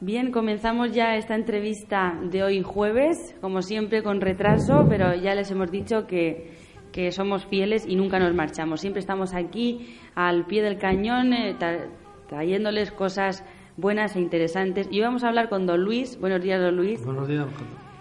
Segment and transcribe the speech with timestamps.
[0.00, 5.50] Bien, comenzamos ya esta entrevista de hoy jueves, como siempre con retraso, pero ya les
[5.50, 6.52] hemos dicho que,
[6.92, 8.80] que somos fieles y nunca nos marchamos.
[8.82, 11.88] Siempre estamos aquí al pie del cañón eh, tra-
[12.28, 13.42] trayéndoles cosas
[13.78, 14.86] buenas e interesantes.
[14.90, 16.20] Y vamos a hablar con don Luis.
[16.20, 17.02] Buenos días, don Luis.
[17.02, 17.46] Buenos días,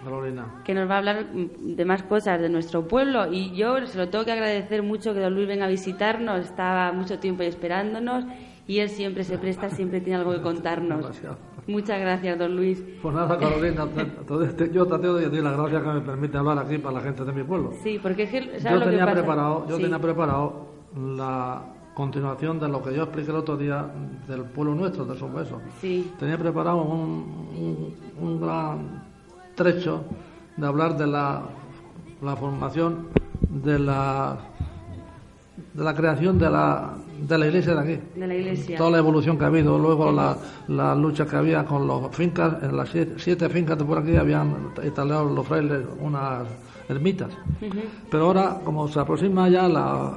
[0.03, 0.61] Carolina.
[0.65, 3.97] que nos va a hablar mm, de más cosas de nuestro pueblo y yo se
[3.97, 7.47] lo tengo que agradecer mucho que don Luis venga a visitarnos, estaba mucho tiempo ahí
[7.49, 8.25] esperándonos
[8.67, 11.01] y él siempre se presta, siempre tiene algo que contarnos.
[11.03, 11.33] Gracias.
[11.67, 12.83] Muchas gracias, don Luis.
[13.01, 13.87] Pues nada, Carolina,
[14.27, 17.23] yo te tengo que decir las gracias que me permite hablar aquí para la gente
[17.25, 17.73] de mi pueblo.
[17.83, 19.17] Sí, porque es que, ¿sabes Yo lo que tenía pasa?
[19.17, 19.81] preparado, yo Sí.
[19.83, 21.61] tenía preparado la
[21.95, 23.85] continuación de lo que yo expliqué el otro día
[24.27, 25.59] del pueblo nuestro, de Somoso.
[25.81, 27.95] Sí, Tenía preparado un, un-
[28.27, 29.03] un gran
[29.55, 30.03] trecho
[30.57, 31.43] de hablar de la,
[32.21, 33.07] la formación
[33.49, 34.37] de la
[35.73, 38.03] de la creación de la, de la iglesia de aquí.
[38.19, 38.77] de la iglesia.
[38.77, 42.61] Toda la evolución que ha habido, luego la, la lucha que había con los fincas,
[42.63, 46.47] en las siete, siete fincas de por aquí habían instalado los frailes unas
[46.89, 47.29] ermitas.
[48.11, 50.11] Pero ahora, como se aproxima ya la,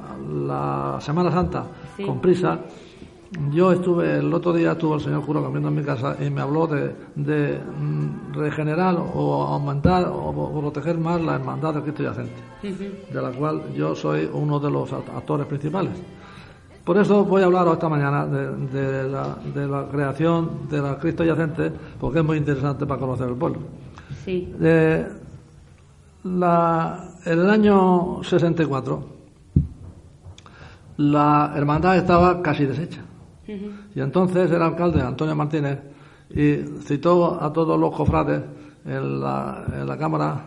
[0.45, 1.65] la Semana Santa
[1.97, 2.05] Sí.
[2.05, 2.59] con prisa,
[3.51, 6.41] yo estuve, el otro día estuvo el señor cura comiendo en mi casa y me
[6.41, 12.03] habló de, de mm, regenerar o aumentar o, o proteger más la hermandad del Cristo
[12.03, 12.33] yacente,
[12.63, 13.13] Ujú.
[13.13, 15.91] de la cual yo soy uno de los act- actores principales.
[16.89, 20.97] Por eso voy a hablar esta mañana de, de la, de la creación de la
[20.97, 23.59] Cristo yacente, porque es muy interesante para conocer el pueblo.
[24.25, 25.07] Sí, Eh,
[26.23, 29.03] la- en el año 64,
[30.97, 33.01] la hermandad estaba casi deshecha.
[33.95, 35.77] Y entonces el alcalde, Antonio Martínez,
[36.31, 36.55] y
[36.87, 38.41] citó a todos los cofrades
[38.83, 40.41] en la, en la Cámara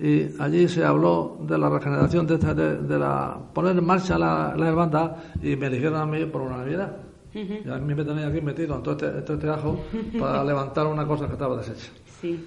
[0.00, 4.16] y allí se habló de la regeneración de, esta- de, de la poner en marcha
[4.18, 6.96] la, la hermandad y me eligieron a mí por unanimidad.
[7.34, 9.80] Y a mí me tenéis aquí metido en todo este, en todo este ajo
[10.18, 11.90] para levantar una cosa que estaba deshecha.
[12.20, 12.42] sí,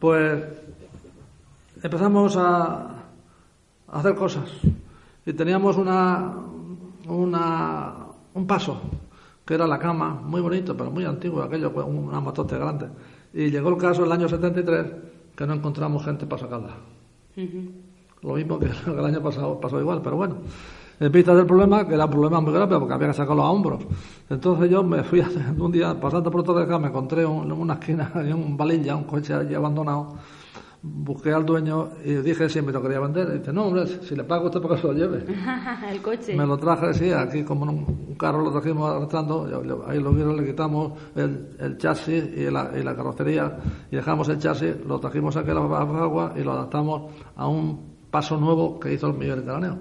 [0.00, 0.42] Pues
[1.82, 2.76] empezamos a,
[3.88, 4.48] a hacer cosas
[5.24, 6.32] y teníamos una,
[7.08, 7.92] una,
[8.34, 8.80] un paso
[9.44, 12.86] que era la cama, muy bonito, pero muy antiguo, aquello una matote grande.
[13.32, 14.86] Y llegó el caso el año 73
[15.36, 16.76] que no encontramos gente para sacarla.
[18.22, 20.36] Lo mismo que el año pasado pasó igual, pero bueno.
[20.98, 23.50] En vista del problema, que era un problema muy grave porque había que sacarlo a
[23.50, 23.84] hombros.
[24.30, 27.52] Entonces yo me fui a- un día pasando por todo acá, me encontré un- en
[27.52, 30.14] una esquina, había un balilla, un coche allí abandonado.
[30.82, 33.28] Busqué al dueño y dije si me lo quería vender.
[33.34, 35.24] Y dice, no, hombre, si le pago usted para que se lo lleve.
[35.90, 36.36] el coche.
[36.36, 39.44] Me lo traje, sí, aquí como un, carro lo trajimos arrastrando,
[39.86, 43.58] ahí lo vieron, le quitamos el, el chasis y la, y la carrocería
[43.90, 47.96] y dejamos el chasis, lo trajimos aquí a la agua y lo adaptamos a un
[48.10, 49.78] paso nuevo que hizo el Mediterráneo.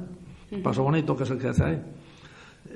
[0.51, 1.81] Un paso bonito que es el que hace ahí.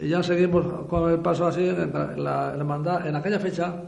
[0.01, 3.83] Y ya seguimos con el paso así, en la, la hermandad, en aquella fecha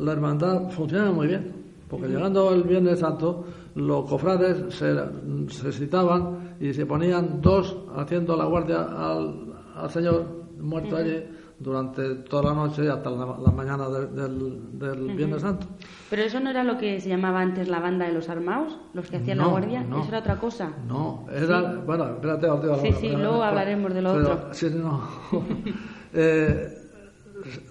[0.00, 1.52] la hermandad funcionaba muy bien,
[1.90, 4.94] porque llegando el Viernes Santo, los cofrades se,
[5.48, 10.24] se citaban y se ponían dos haciendo la guardia al, al Señor
[10.60, 11.24] muerto allí
[11.58, 15.66] durante toda la noche y hasta la, la mañana de- del, del Viernes Santo.
[16.08, 19.10] Pero eso no era lo que se llamaba antes la banda de los armados, los
[19.10, 19.98] que hacían la guardia, no.
[20.00, 20.72] eso era otra cosa.
[20.88, 21.74] No, era.
[21.84, 22.48] Bueno, espérate,
[22.80, 24.54] Sí, sí, luego hablaremos de lo pero- otro.
[24.54, 25.02] Sí, no.
[26.12, 26.79] Eh,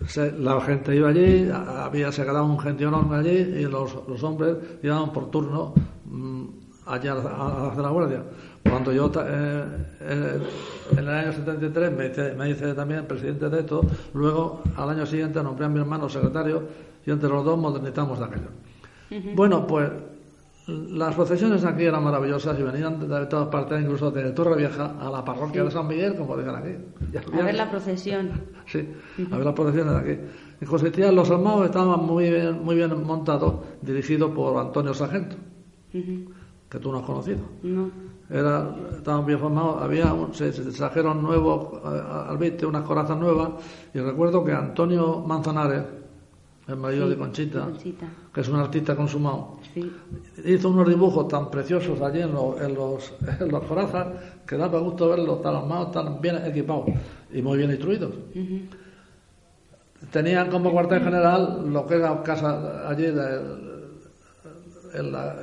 [0.08, 4.24] se- la gente iba allí, había, se quedaba un gentío enorme allí y los, los
[4.24, 5.74] hombres iban por turno
[6.06, 6.44] mm,
[6.86, 8.24] allá a, hacer la guardia.
[8.70, 9.64] Cuando yo eh,
[10.02, 10.40] eh,
[10.92, 13.82] en el año 73 me hice, me hice también presidente de esto,
[14.14, 16.64] luego al año siguiente nombré a mi hermano secretario
[17.06, 18.50] y entre los dos modernizamos de aquello.
[19.36, 19.90] Bueno, pues
[20.92, 25.10] las procesiones aquí eran maravillosas y venían de todas partes, incluso de Torre Vieja a
[25.10, 26.70] la parroquia de San Miguel, como dicen aquí.
[27.34, 28.30] A ver la procesión.
[28.70, 28.88] Sí,
[29.32, 30.22] a ver las procesiones de aquí.
[30.62, 35.36] Y consistían, los armados estaban muy bien, muy bien montados, dirigidos por Antonio Sargento,
[35.92, 37.40] que tú no has conocido.
[37.64, 37.90] No.
[38.30, 43.18] Era, estaban bien formados, había un- se, se trajeron nuevos eh, al viste, unas corazas
[43.18, 43.50] nuevas,
[43.92, 45.82] y recuerdo que Antonio Manzanares,
[46.70, 48.06] el marido Sí, de Conchita, Conchita.
[48.34, 49.92] que es un artista consumado, Sí.
[50.46, 54.08] hizo unos dibujos tan preciosos allí en los, en los, en los corazas
[54.46, 56.86] que daba gusto verlos tan armados, tan bien equipados
[57.32, 58.12] y muy bien instruidos.
[60.12, 63.42] Tenían como cuartel general lo que era casa allí de,
[64.94, 65.36] en, la,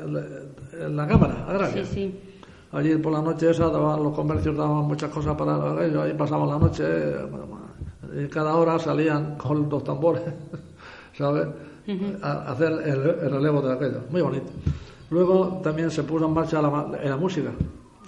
[0.81, 1.84] en, la, Cámara Agraria.
[1.84, 2.20] Sí, sí.
[2.73, 6.49] Allí por la noche esa daban, los comercios daban muchas cosas para ellos, ahí pasaban
[6.49, 6.84] la noche
[8.19, 10.23] y cada hora salían con los tambores,
[11.16, 11.48] ¿sabes?
[12.22, 14.00] a, hacer el, relevo de aquello.
[14.10, 14.46] Muy bonito.
[15.10, 17.50] Luego también se puso en marcha la, la música,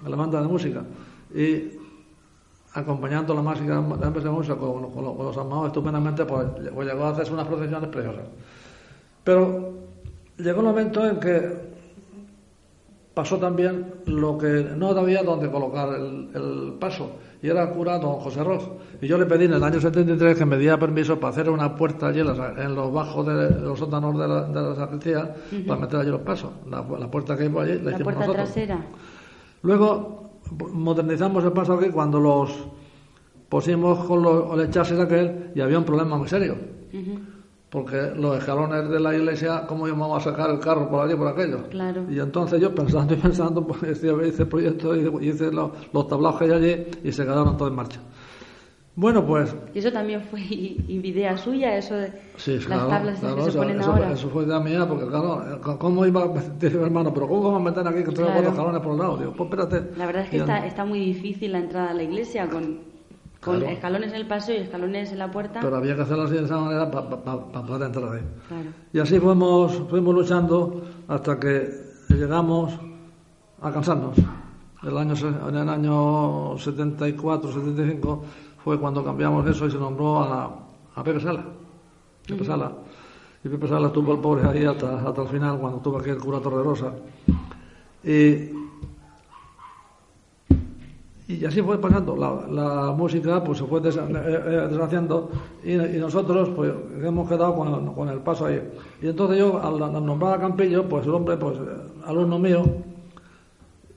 [0.06, 0.82] la banda de música.
[1.34, 1.78] Y
[2.75, 7.10] acompañando la música, la de música con, con, los armados estupendamente, pues, pues, llegó a
[7.10, 8.25] hacerse unas procesiones preciosas.
[9.25, 9.75] Pero
[10.37, 11.69] llegó un momento en que
[13.19, 17.11] pasó también lo que no había donde colocar el, paso,
[17.43, 18.70] y era el cura don José Roz.
[19.03, 21.75] Y yo le pedí en el año 73 que me diera permiso para hacer una
[21.75, 25.35] puerta allí en, los bajos de, los sótanos de la, de la sacristía
[25.67, 26.53] para meter allí los pasos.
[26.70, 28.87] La, puerta que hay allí la, la puerta trasera.
[29.62, 30.38] Luego
[30.73, 32.69] modernizamos el paso aquí cuando los
[33.49, 36.55] pusimos con los, el chasis aquel y había un problema muy serio.
[37.70, 41.29] Porque los escalones de la iglesia, ¿cómo íbamos a sacar el carro por allí, por
[41.29, 41.65] aquello?
[42.11, 46.38] Y entonces yo pensando y pensando, pues hice el proyecto y hice los, los tablados
[46.38, 48.00] que hay allí y se quedaron todos en marcha.
[48.99, 49.55] Bueno, pues.
[49.75, 52.11] ¿Y eso también fue idea suya, eso de
[52.47, 54.12] las tablas que se ponen eso, ahora?
[54.12, 56.29] Eso fue idea mía, porque claro, ¿cómo iba a
[56.59, 57.15] decir hermano?
[57.15, 58.32] ¿Pero cómo vamos a meter aquí que claro.
[58.32, 59.17] cuatro escalones por el lado?
[59.19, 59.97] Digo, pues espérate.
[59.97, 62.81] La verdad es que está, está muy difícil la entrada a la iglesia con,
[63.40, 65.61] con escalones en el paso y escalones en la puerta.
[65.61, 68.23] Pero había que hacerlo así de esa manera para poder entrar ahí.
[68.93, 71.70] Y así fuimos, fuimos luchando hasta que
[72.08, 72.73] llegamos
[73.62, 74.17] a cansarnos.
[74.82, 75.14] El año,
[75.49, 78.25] en el año 74, 75
[78.62, 80.50] fue cuando cambiamos eso y se nombró a, la,
[80.94, 81.44] a Pepe Sala.
[82.26, 82.73] Pepe Sala.
[83.44, 86.19] Y Pepe Sala estuvo el pobre ahí hasta, hasta el final, cuando estuvo aquí el
[86.19, 86.93] cura Torrerosa.
[88.05, 88.57] Y,
[91.28, 92.16] y así fue pasando.
[92.16, 95.30] La, la música pues se fue eh, eh, deshaciendo
[95.62, 96.72] y, y, nosotros pues
[97.02, 98.62] hemos quedado con, con, el paso ahí.
[99.02, 101.58] Y entonces yo, al, nombrar a Campillo, pues el hombre, pues
[102.06, 102.64] alumno mío,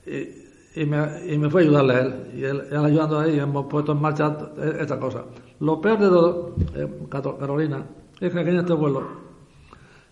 [0.06, 2.14] y, y me, y me fue a ayudarle a él.
[2.36, 4.36] Y él, ayudando ahí, hemos puesto en marcha
[4.78, 5.24] esta cosa.
[5.60, 7.86] Lo peor de todo, eh, Carolina,
[8.20, 9.04] es que aquí en este pueblo,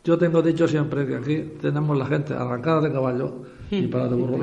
[0.05, 3.33] yo tengo dicho siempre que aquí tenemos la gente arrancada de caballo
[3.71, 4.39] y para de burro.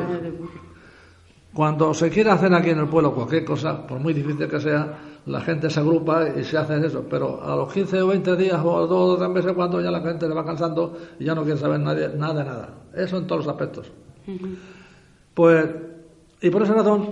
[1.57, 4.95] Cuando se quiere hacer aquí en el pueblo cualquier cosa, por muy difícil que sea,
[5.25, 7.03] la gente se agrupa y se hace eso.
[7.09, 10.01] Pero a los 15 o 20 días o dos o tres meses, cuando ya la
[10.01, 12.69] gente le va cansando y ya no quiere saber nadie, nada nada.
[12.95, 13.91] Eso en todos los aspectos.
[15.33, 15.65] Pues
[16.43, 17.09] y por esa razón,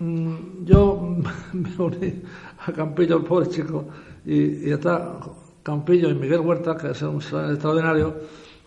[0.00, 1.16] mm, yo
[1.52, 2.22] me uní
[2.66, 3.84] a Campillo, el pobre chico,
[4.26, 5.16] y, está
[5.62, 8.16] Campillo y Miguel Huerta, que es un extraordinario,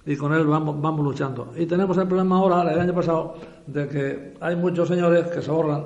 [0.06, 1.54] y con él vamos, vamos luchando.
[1.56, 3.36] Y tenemos el problema ahora, el año pasado,
[3.68, 5.86] de que hay muchos señores que se ahorran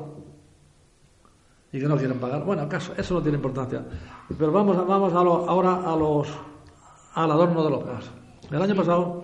[1.72, 2.44] y que no quieren pagar.
[2.44, 3.84] Bueno, acaso, eso no tiene importancia.
[4.38, 6.28] Pero vamos, vamos a ahora a los,
[7.14, 8.12] al adorno de los pasos.
[8.50, 9.24] El año pasado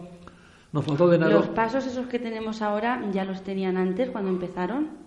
[0.72, 1.32] nos faltó dinero.
[1.32, 5.03] ¿Los pasos esos que tenemos ahora ya los tenían antes cuando empezaron?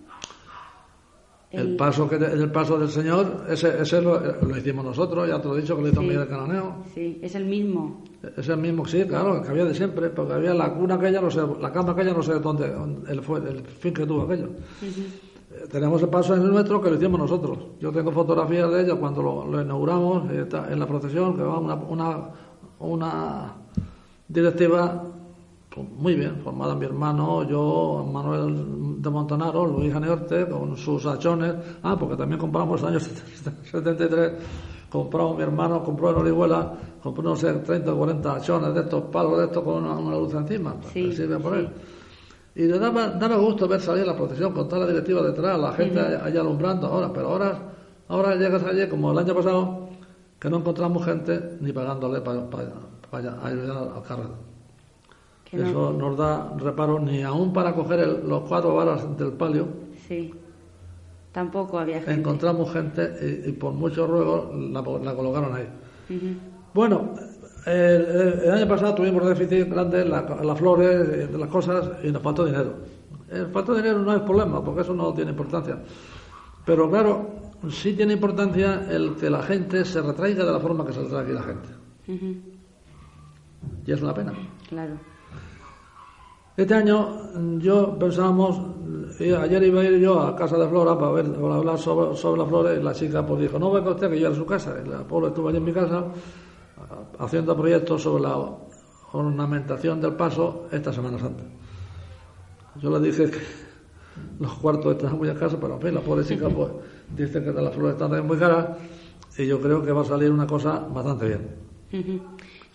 [1.49, 4.19] El, paso que el paso del Señor, ese, ese lo,
[4.57, 6.83] hicimos nosotros, ya te lo he dicho que lo hizo Miguel Cananeo.
[6.93, 8.03] Sí, es el mismo.
[8.35, 11.31] Es el mismo, sí, claro, que había de siempre, porque había la cuna aquella, no
[11.31, 12.69] sé, la cama aquella, no sé dónde,
[13.07, 14.49] el, fue, el fin que tuvo aquello.
[14.81, 17.59] Eh, tenemos el paso en el nuestro que lo hicimos nosotros.
[17.79, 22.29] Yo tengo fotografías de ella cuando lo, inauguramos, en la procesión, que va una, una,
[22.79, 23.53] una
[24.27, 25.01] directiva
[25.69, 31.53] pues muy bien, formada mi hermano, yo, Manuel de Montanaro, Luis Aneorte, con sus hachones.
[31.83, 33.23] Ah, porque también compramos en los años
[33.71, 34.31] 73,
[34.89, 39.03] compramos mi hermano, compró en Orihuela, compró, no sé, 30 o 40 hachones de estos
[39.05, 41.69] palos de estos con una, luz encima, sí, sirve por él.
[42.55, 45.73] Y le daba, daba gusto ver salir la procesión con toda la directiva detrás, la
[45.73, 47.59] gente allá alumbrando ahora, pero ahora,
[48.07, 49.89] ahora llegas allí, como el año pasado,
[50.39, 52.73] que no encontramos gente ni pagándole para, para,
[53.11, 54.46] para, ayudar al carro.
[55.51, 59.67] Eso nos da reparo ni aún para coger los cuatro varas del palio.
[60.07, 60.33] Sí,
[61.31, 62.13] tampoco había gente.
[62.13, 65.67] Encontramos gente y, por muchos ruegos la, colocaron ahí.
[66.73, 67.13] Bueno,
[67.65, 72.45] el, año pasado tuvimos déficit grande en las flores, de las cosas y nos faltó
[72.45, 72.73] dinero.
[73.29, 75.77] El falta de dinero no es problema porque eso no tiene importancia.
[76.65, 77.29] Pero claro,
[77.69, 81.23] sí tiene importancia el que la gente se retraiga de la forma que se retrae
[81.23, 81.69] aquí la gente.
[83.85, 84.33] Y es una pena.
[84.69, 84.97] Claro.
[86.57, 88.59] Este año mm, yo pensábamos,
[89.19, 92.49] ayer iba a ir yo a casa de Flora para, ver, hablar sobre, sobre las
[92.49, 94.73] flores y la chica pues dijo, no venga usted que yo a su casa.
[94.87, 96.05] La pobre estuvo allí en mi casa
[97.19, 98.43] haciendo proyectos sobre la
[99.11, 101.43] ornamentación del paso esta Semana Santa.
[102.81, 103.39] Yo le dije que
[104.39, 106.71] los cuartos están muy escasos, pero en fin, la pobre chica pues
[107.15, 108.77] dice que las flores están muy caras
[109.37, 111.67] y yo creo que va a salir una cosa bastante bien.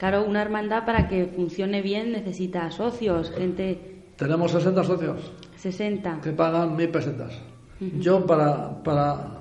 [0.02, 6.22] Claro, una hermandad para que funcione bien necesita socios, gente Tenemos 60 socios 60.
[6.22, 7.38] que pagan mil pesetas.
[8.00, 9.38] Yo para, para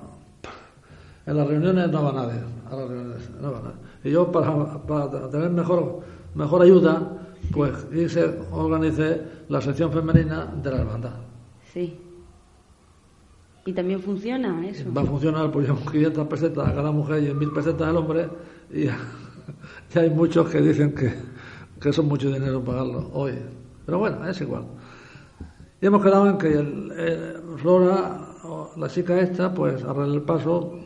[1.26, 2.38] en las reuniones no va nadie,
[2.70, 3.76] a las reuniones no va nadie.
[4.04, 6.02] Y yo para, para tener mejor
[6.36, 7.10] mejor ayuda,
[7.50, 11.14] pues hice, organicé la sección femenina de la hermandad.
[11.72, 11.98] Sí.
[13.66, 14.94] Y también funciona eso.
[14.94, 17.96] Va a funcionar pues llevamos 500 pesetas a cada mujer y en 1000 pesetas al
[17.96, 18.28] hombre
[18.72, 18.86] y
[19.94, 21.12] ya hay muchos que dicen que,
[21.80, 23.32] que eso es mucho dinero pagarlo hoy.
[23.84, 24.64] Pero bueno, es igual.
[25.80, 26.92] Y hemos quedado en que el,
[28.44, 30.78] o la chica esta, pues arregla el paso,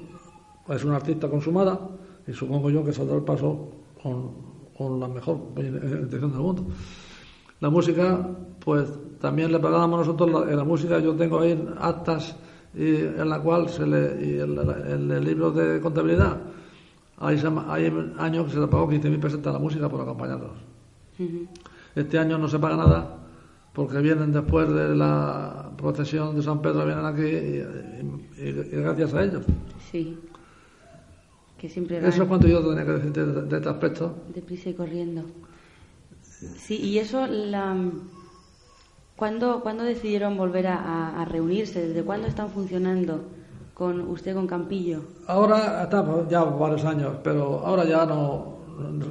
[0.69, 1.79] es una artista consumada
[2.27, 3.69] y supongo yo que saldrá el paso
[4.03, 4.33] con,
[4.77, 6.67] con la mejor intención del mundo.
[7.61, 8.27] La música,
[8.65, 8.89] pues
[9.21, 12.37] también le pagábamos nosotros la, en la música, yo tengo ahí actas
[12.75, 16.39] y en la cual se le, y en el libro de contabilidad
[17.19, 17.37] hay,
[17.69, 17.87] hay
[18.19, 20.53] años que se le pagó 15.000 pesetas a la música por acompañarnos.
[21.19, 21.47] Ujú.
[21.95, 23.17] Este año no se paga nada
[23.73, 29.15] porque vienen después de la procesión de San Pedro, vienen aquí y, y- y gracias
[29.15, 29.45] a ellos.
[29.91, 30.19] Sí.
[31.59, 34.15] Que siempre Eso es cuanto yo tenía que decir de, de este aspecto.
[34.35, 35.25] deprisa y corriendo.
[36.21, 37.75] Sí, y eso, la...
[39.17, 41.89] ¿cuándo, cuándo decidieron volver a- a reunirse?
[41.89, 43.25] ¿Desde cuándo están funcionando
[43.77, 45.01] con usted con Campillo?
[45.27, 48.57] Ahora estamos ya varios años, pero ahora ya no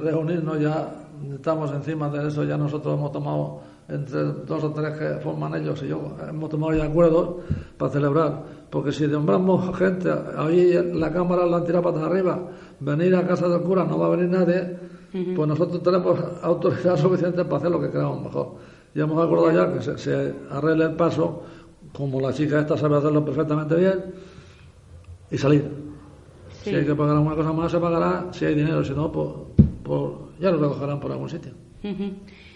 [0.02, 5.08] reunirnos, ya estamos encima de eso, ya nosotros hemos tomado entre dos o tres que
[5.22, 7.36] forman ellos y yo, hemos tomado ya acuerdos
[7.78, 12.36] para celebrar, porque si nombramos gente, ahí la cámara la han tirado patas arriba,
[12.80, 14.78] venir a casa del cura no va a venir nadie,
[15.36, 18.54] pues nosotros tenemos autoridad suficiente para hacer lo que creamos mejor.
[18.96, 21.42] Y hemos acordado ya que se, se arregle el paso,
[21.92, 24.04] como la chica esta sabe hacerlo perfectamente bien,
[25.30, 25.70] y salir.
[26.62, 26.70] Sí.
[26.70, 28.26] Si hay que pagar alguna cosa más, se pagará.
[28.32, 29.28] Si hay dinero, si no, pues,
[29.82, 30.02] pues
[30.40, 31.52] ya lo recogerán por algún sitio.
[31.84, 32.14] Ujú.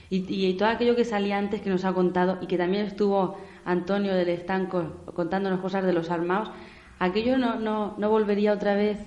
[0.09, 3.37] y, y todo aquello que salía antes que nos ha contado y que también estuvo
[3.65, 4.83] Antonio del Estanco
[5.15, 6.51] contándonos cosas de los armados,
[6.99, 8.99] aquello no, no, no volvería otra vez.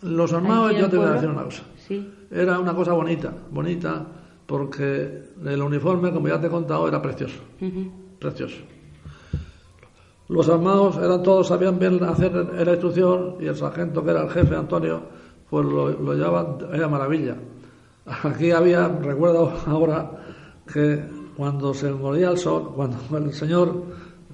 [0.00, 1.64] Los armados, yo te voy a decir una cosa.
[1.76, 2.08] Sí.
[2.30, 4.06] Era una cosa bonita, bonita,
[4.46, 7.40] porque el uniforme, como ya te he contado, era precioso.
[7.60, 7.90] Ujú.
[8.18, 8.56] Precioso.
[10.32, 14.30] Los armados eran todos, sabían bien hacer la instrucción y el sargento, que era el
[14.30, 15.02] jefe, Antonio,
[15.50, 17.36] pues lo, lo llevaban, era maravilla.
[18.24, 20.10] Aquí había, recuerdo ahora,
[20.72, 21.04] que
[21.36, 23.84] cuando se moría el sol, cuando el señor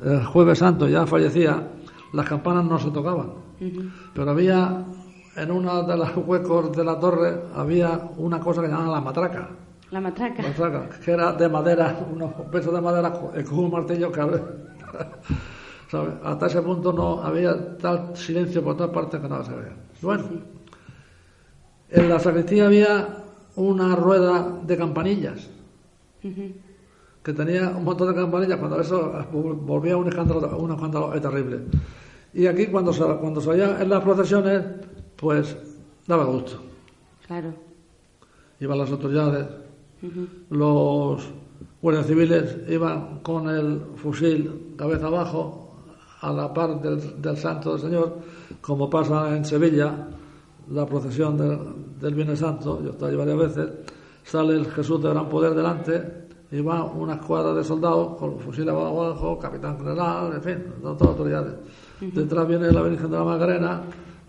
[0.05, 1.69] el Jueves Santo ya fallecía,
[2.13, 3.33] las campanas no se tocaban.
[4.15, 4.85] Pero había,
[5.35, 9.49] en uno de los huecos de la torre, había una cosa que llamaban la matraca.
[9.91, 10.43] La matraca.
[10.43, 14.41] Matraca, que era de madera, unos pesos de madera con con un martillo que abre.
[15.91, 16.15] ¿Sabes?
[16.23, 19.77] Hasta ese punto no había tal silencio por todas partes que nada se veía.
[20.03, 20.25] Bueno,
[21.91, 23.25] en la sacristía había
[23.57, 25.49] una rueda de campanillas
[27.23, 28.59] que tenía un montón de campanillas.
[28.59, 29.13] Cuando eso
[29.63, 31.61] volvía un escándalo, un escándalo terrible.
[32.35, 34.63] Y aquí, cuando se, cuando se oía en las procesiones,
[35.17, 35.57] pues
[36.07, 36.63] daba gusto.
[37.27, 37.53] Claro.
[38.61, 39.47] Iban las autoridades,
[40.51, 41.31] los
[41.81, 45.68] guardias civiles iban con el fusil cabeza abajo
[46.21, 48.19] a la par del, del santo del Señor,
[48.61, 50.09] como pasa en Sevilla,
[50.71, 51.59] la procesión del,
[52.01, 53.69] del Viernes Santo, yo estoy allí varias veces,
[54.25, 58.41] sale el Jesús de gran poder delante y va una escuadra de soldados con el
[58.41, 61.55] fusil abajo, capitán general, en fin, no todas las autoridades.
[62.01, 63.83] Detrás viene la Virgen de la Macarena,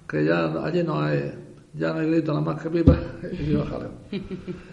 [0.08, 1.34] que ya allí no hay,
[1.74, 2.96] ya no hay grito nada más que pipa
[3.31, 3.91] y viva jaleo.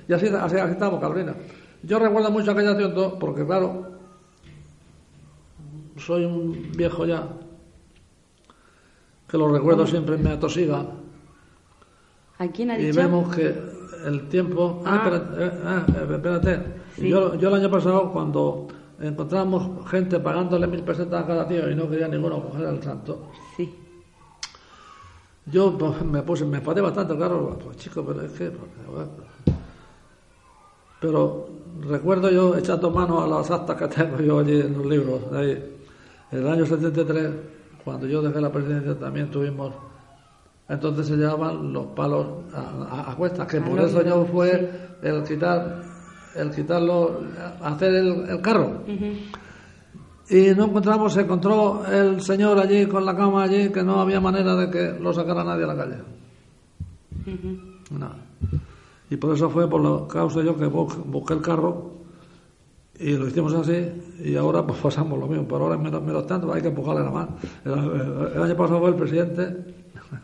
[0.09, 1.35] Y así, así, así estamos, Carolina.
[1.83, 3.96] Yo recuerdo mucho aquella acción porque, claro,
[5.97, 7.27] soy un viejo ya,
[9.29, 10.89] que los recuerdos siempre me atosigan
[12.39, 12.97] ¿A quién ha y dicho?
[13.01, 13.55] vemos que
[14.07, 14.83] el tiempo...
[14.85, 14.97] Ah, Ah.
[15.05, 16.63] espérate, eh, ah, eh, espérate.
[16.97, 17.09] Sí.
[17.09, 18.69] Yo, yo el año pasado, cuando
[19.01, 23.31] encontramos gente pagándole mil pesetas a cada tío y no quería ninguno coger al santo,
[23.57, 23.75] Sí.
[25.47, 28.51] Yo pues, me puse, me enfadé bastante, claro, pues chico, pero es que.
[28.51, 29.09] bueno.
[31.01, 31.49] Pero
[31.83, 35.21] recuerdo yo echando mano a las actas que tengo yo allí en los libros.
[35.33, 35.76] ahí.
[36.33, 37.31] En el año 73,
[37.85, 39.73] cuando yo dejé la presidencia, también tuvimos.
[40.69, 42.61] Entonces se llamaban los palos a,
[43.09, 44.69] a- a cuestas, que Ah, por eso yo fue
[45.03, 45.83] el quitar,
[46.35, 47.21] el quitarlo,
[47.63, 48.83] hacer el, el carro.
[50.29, 54.21] Y no encontramos, se encontró el señor allí con la cama allí, que no había
[54.21, 55.97] manera de que lo sacara nadie a la calle.
[57.91, 58.11] No.
[59.09, 61.93] Y por eso fue por la causa yo que bu- busqué el carro
[62.99, 63.91] y lo hicimos así
[64.25, 67.11] y ahora pues pasamos lo mismo, pero ahora menos, menos tanto, hay que empujarle la
[67.11, 67.37] mano.
[67.65, 69.43] El, año pasado fue el presidente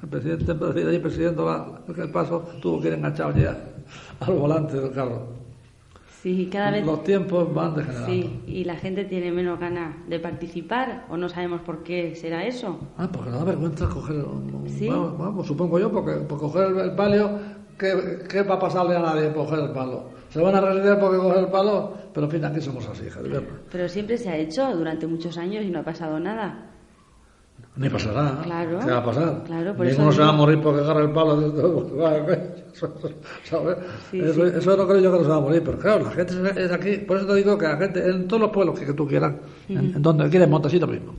[0.03, 1.43] El presidente, el presidente
[1.99, 3.57] el paso tuvo que ir enganchado ya
[4.21, 5.43] al volante del carro.
[6.23, 6.87] Sí, cada vez.
[6.87, 8.07] Los tiempos van degenerando.
[8.07, 12.47] Sí, y la gente tiene menos ganas de participar, o no sabemos por qué será
[12.47, 12.79] eso.
[12.97, 14.25] Ah, porque da vergüenza coger.
[14.69, 14.89] ¿Sí?
[14.89, 17.41] Vamos, supongo yo, porque por coger el, palio,
[17.79, 20.11] ¿qué, ¿qué, va a pasarle a nadie por coger el palo?
[20.31, 23.21] Se van a reír porque coger el palo, pero en fin, aquí somos así, hija
[23.71, 26.73] Pero siempre se ha hecho durante muchos años y no ha pasado nada.
[27.75, 28.39] Ni pasará.
[28.45, 28.79] Claro.
[28.81, 29.45] ¿Qué va a pasar?
[29.45, 31.53] Claro, por Ninguno eso se va a morir porque agarra el palo.
[33.45, 33.77] ¿Sabes?
[34.11, 34.53] Sí, eso, sí.
[34.57, 35.63] eso, no creo yo que no se va a morir.
[35.65, 36.99] Pero claro, la gente es aquí.
[36.99, 39.35] Por eso te digo que la gente, en todos los pueblos que, tú quieras,
[39.69, 41.15] en, donde quieres, montas lo mismo.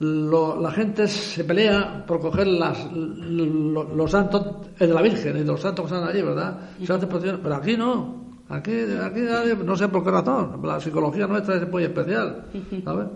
[0.00, 4.46] Lo, la gente se pelea por coger las, los santos
[4.78, 6.70] de la Virgen y de los santos que están allí, ¿verdad?
[6.82, 8.20] Se hace pero aquí no.
[8.48, 9.20] Aquí, aquí
[9.62, 10.60] no sé por qué razón.
[10.64, 12.46] La psicología nuestra es muy especial,
[12.84, 13.06] ¿sabes?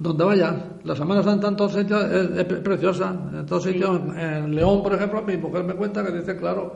[0.00, 0.56] donde vaya.
[0.82, 3.14] La Semana Santa en todos sitios es, preciosa.
[3.32, 6.74] En todos sitios, en, León, por ejemplo, mi mujer me cuenta que dice, claro,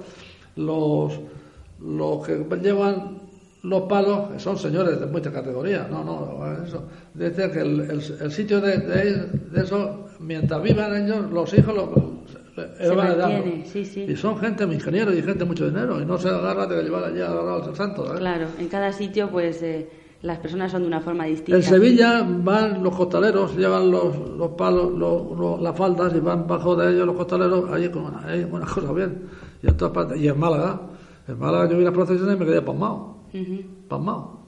[0.57, 1.19] los,
[1.81, 3.23] los que llevan
[3.65, 5.89] los palos son señores de mucha categoría.
[5.91, 6.85] No, no, eso.
[7.15, 7.81] Dice que el,
[8.21, 11.89] el, sitio de, de, eso, mientras vivan ellos, los hijos los,
[12.79, 14.01] se sí, sí.
[14.03, 17.05] Y son gente, ingenieros y gente de mucho dinero, y no se agarra de llevar
[17.05, 18.05] allí agarrado al santo.
[18.17, 19.63] Claro, en cada sitio, pues.
[19.63, 19.89] Eh
[20.25, 21.57] las personas son de una forma distinta.
[21.57, 26.75] En Sevilla van los costaleros, llevan los, los palos, los, las faldas y van bajo
[26.75, 29.25] de ellos los costaleros, ahí con una, ahí, una cosa bien.
[29.63, 30.19] Y en todas partes.
[30.19, 30.81] Y en Málaga,
[31.29, 33.14] en Málaga yo vi las procesiones y me quedé pasmado.
[33.89, 34.41] Pasmado.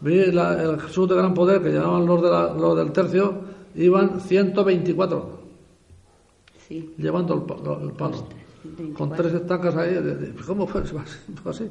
[0.00, 3.40] Vi la, el Jesús de Gran Poder, que llamaban los, de la, los del tercio,
[3.74, 5.40] iban 124.
[6.68, 6.94] Sí.
[6.98, 8.26] Llevando el, palo.
[8.94, 10.34] Con tres estacas ahí.
[10.46, 10.82] ¿Cómo fue?
[11.46, 11.70] así.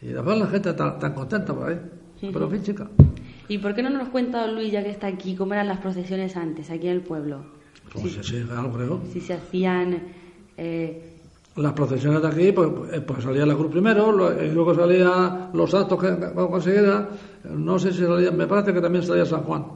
[0.00, 1.80] Y después la gente tan, tan contenta por ahí.
[2.20, 2.88] Pero fin, chica.
[3.48, 6.36] ¿Y por qué no nos cuenta Luis, ya que está aquí, cómo eran las procesiones
[6.36, 7.44] antes, aquí en el pueblo?
[7.92, 9.02] Pues si, sí, claro, creo.
[9.12, 10.02] Si se hacían...
[10.56, 11.11] Eh...
[11.56, 15.74] Las procesiones de aquí, pues, eh, pues salía la cruz primero, y luego salían los
[15.74, 17.08] actos que consiguiera.
[17.44, 19.66] No sé si salía, me parece que también salía San Juan,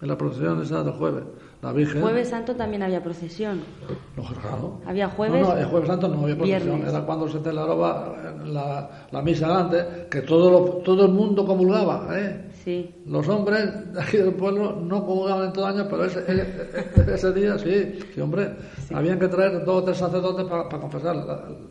[0.00, 1.24] en la procesión esa del jueves.
[1.60, 2.00] La Virgen.
[2.00, 3.60] Jueves Santo también había procesión.
[4.16, 4.80] No, claro.
[4.86, 5.42] Había jueves.
[5.42, 6.82] No, no, el Jueves Santo no había procesión.
[6.88, 8.14] Era cuando se celebraba
[8.46, 12.06] la, la misa antes, que todo, todo el mundo comulgaba.
[12.16, 12.47] ¿eh?
[12.68, 12.94] Sí.
[13.06, 16.22] Los hombres de aquí del pueblo no comulgaban en todo el año, pero ese,
[17.14, 18.54] ese, día sí, sí, hombre.
[18.92, 21.16] Habían que traer dos o tres sacerdotes para, confesar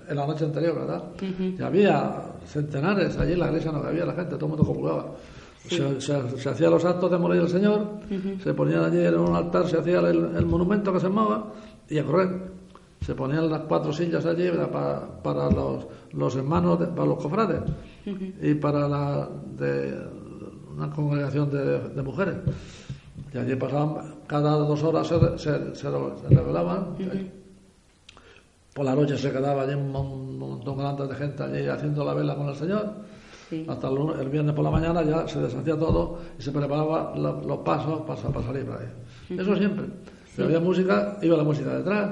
[0.10, 1.04] en la noche anterior, ¿verdad?
[1.22, 5.06] Y había centenares allí en la iglesia, no había la gente, todo el mundo comulgaba.
[5.70, 8.00] Se, se, hacían los actos de morir el Señor,
[8.44, 11.54] se ponían allí en un altar, se hacía el, monumento que se llamaba
[11.88, 12.58] y a correr.
[13.02, 17.62] Se ponían las cuatro sillas allí para, para los, los, hermanos, para los cofrades
[18.42, 20.17] y para la, de,
[20.78, 22.36] una congregación de, mujeres.
[23.34, 26.96] Y allí pasaban, cada dos horas se, se, se, revelaban.
[28.74, 29.92] Por la noche se quedaba allí un,
[30.38, 32.94] montón grande de gente allí haciendo la vela con el Señor
[33.68, 38.02] hasta el, viernes por la mañana ya se deshacía todo y se preparaba los pasos
[38.02, 39.38] para, salir para ahí.
[39.38, 39.86] Eso siempre.
[40.36, 42.12] Si había música, iba la música detrás,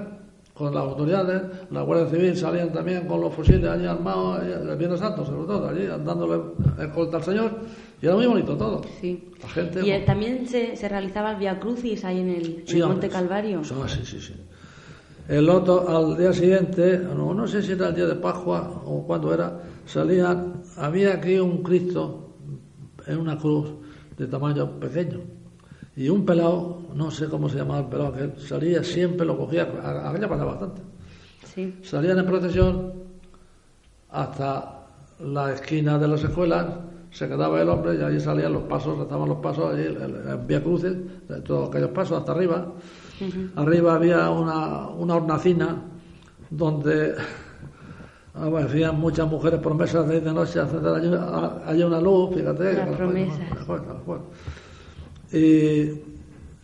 [0.55, 5.01] con las autoridades, la Guardia Civil salían también con los fusiles allí armados, el Viernes
[5.01, 6.41] Santo sobre todo, allí dándole
[6.79, 7.51] escolta al Señor,
[8.01, 8.81] y era muy bonito todo.
[9.01, 9.31] Sí.
[9.43, 13.65] La gente, y también se, se, realizaba el Via Crucis ahí en el, Monte Calvario.
[13.65, 14.33] Sí, sí, sí.
[15.27, 19.05] El otro, al día siguiente, no, no sé si era el día de Pascua o
[19.05, 22.29] cuándo era, salían, había aquí un Cristo
[23.05, 23.73] en una cruz
[24.17, 25.34] de tamaño pequeño.
[25.97, 29.63] Y un pelado, no sé cómo se llamaba el pelado, que salía siempre, lo cogía,
[29.63, 30.81] aquella pasaba bastante.
[31.53, 31.79] Sí.
[31.83, 32.93] Salían en procesión
[34.09, 34.87] hasta
[35.19, 36.65] la esquina de las escuelas,
[37.11, 40.61] se quedaba el hombre y allí salían los pasos, estaban los pasos, allí en Vía
[40.61, 40.97] Cruces,
[41.29, 42.73] de todos aquellos pasos hasta arriba.
[43.55, 45.81] Arriba había una, una hornacina
[46.49, 47.15] donde
[48.33, 52.73] hacían ah, muchas mujeres promesas de, de noche hacer allí, una luz, fíjate.
[52.73, 53.29] Y,
[55.35, 56.01] y,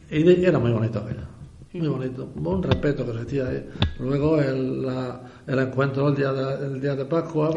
[0.10, 1.28] era muy bonito aquello,
[1.74, 3.70] muy bonito, un respeto que se hacía ahí.
[4.00, 7.50] Luego el, la, el encuentro el día de, el día de Pascua,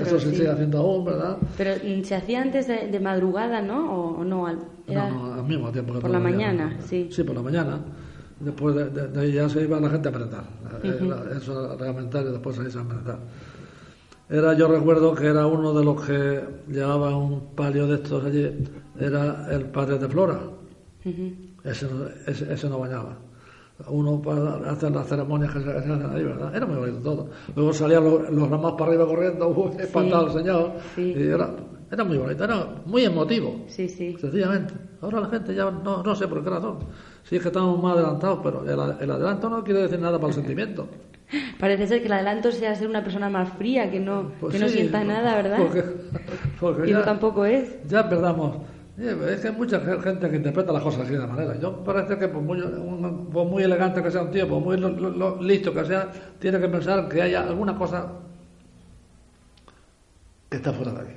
[0.00, 1.36] eso se sigue haciendo aún, ¿verdad?
[1.56, 4.16] Pero se hacía antes de, madrugada, ¿no?
[4.16, 4.48] ¿O, no?
[4.86, 7.08] Era no, al mismo tiempo que por, la mañana, sí.
[7.10, 7.80] Sí, por la mañana.
[8.40, 10.44] Después de, ahí ya se iba la gente a merendar.
[11.36, 13.18] Eso realmente después se iba a merendar.
[14.30, 18.46] Era, yo recuerdo que era uno de los que llevaba un palio de estos allí,
[19.00, 20.38] era el padre de Flora.
[21.64, 21.86] ese,
[22.26, 23.16] ese, no bañaba.
[23.88, 26.54] Uno para hacer las ceremonias que se hacían ahí, ¿verdad?
[26.54, 27.28] Era muy bonito todo.
[27.54, 30.72] Luego salían los, los ramas para arriba corriendo, uh, espantado el Señor.
[30.96, 31.50] Y era,
[31.90, 33.64] era muy bonito, era muy emotivo.
[33.68, 34.16] Sí, sí.
[34.20, 34.74] Sencillamente.
[35.00, 36.78] Ahora la gente ya no, no sé por qué razón
[37.22, 40.16] Sí, es que estamos más adelantados, pero el, a- el adelanto no quiere decir nada
[40.18, 40.88] para el sentimiento.
[41.58, 44.60] Parece ser que el adelanto sea ser una persona más fría, que no, Pues que
[44.60, 45.58] no sí, sienta nada, ¿verdad?
[45.58, 45.84] Porque,
[46.60, 47.70] porque y no ya, tampoco es.
[47.86, 48.56] ya perdamos.
[48.98, 51.56] Eh, Es que hay mucha ge- gente que interpreta las cosas así de manera.
[51.60, 54.76] Yo parece que por muy, un- por muy elegante que sea un tío, por muy
[54.76, 56.10] lo- lo- lo listo que sea,
[56.40, 58.10] tiene que pensar que haya alguna cosa
[60.50, 61.12] que está fuera de aquí.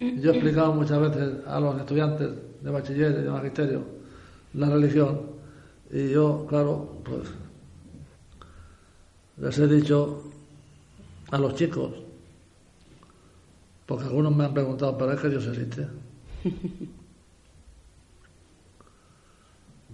[0.00, 2.28] Yo he explicado muchas veces a los estudiantes
[2.60, 3.82] de bachiller y de magisterio
[4.54, 5.33] la religión
[5.90, 7.28] y yo, claro, pues
[9.36, 10.22] les he dicho
[11.30, 11.92] a los chicos,
[13.86, 15.86] porque algunos me han preguntado, ¿pero es que Dios existe?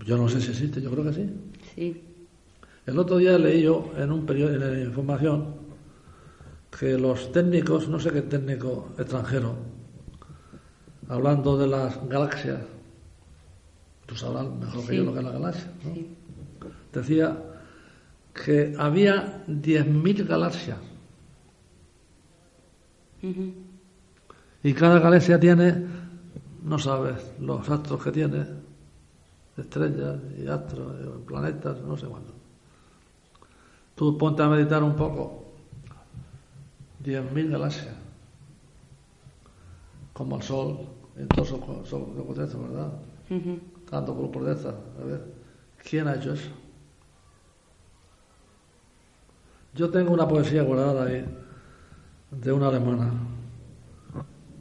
[0.07, 1.31] Yo no sé si existe, yo creo que sí.
[1.75, 2.03] Sí.
[2.87, 5.55] El otro día leí yo en un periódico de información
[6.79, 9.57] que los técnicos, no sé qué técnico extranjero,
[11.09, 12.61] hablando de las galaxias,
[14.11, 15.95] tú sabrás mejor que yo lo que es la galaxia, ¿no?
[15.95, 16.17] Sí.
[16.93, 17.39] decía
[18.35, 20.79] que había 10.000 galaxias
[24.65, 25.87] y cada galaxia tiene,
[26.65, 28.45] no sabes, los astros que tiene,
[29.57, 32.33] estrellas y astros, y planetas, no sé cuánto.
[33.95, 35.45] Tú ponte a meditar un poco.
[37.05, 37.95] 10.000 galaxias.
[40.13, 40.79] Como el Sol,
[41.17, 42.93] en todo su, co- su, su contexto, ¿verdad?
[43.91, 44.75] Tanto por pureza.
[45.01, 45.23] A ver,
[45.89, 46.51] ¿quién ha hecho eso?
[49.75, 51.25] Yo tengo una poesía guardada ahí
[52.31, 53.11] de una alemana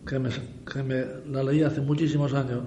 [0.06, 0.30] que me,
[0.72, 2.62] que me la leí hace muchísimos años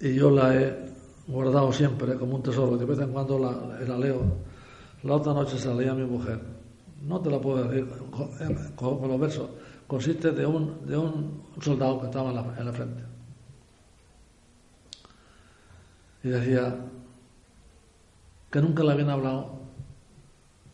[0.00, 0.90] y yo la he
[1.28, 2.76] guardado siempre como un tesoro.
[2.76, 4.22] De vez en cuando la, la leo.
[5.02, 6.40] La otra noche se la leí a mi mujer.
[7.02, 8.30] No te la puedo decir con,
[8.76, 9.48] con- con los versos.
[9.86, 13.02] Consiste de un, de un soldado que estaba en la, en la frente.
[16.22, 16.76] Y decía
[18.50, 19.60] que nunca le habían hablado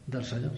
[0.06, 0.52] del Señor.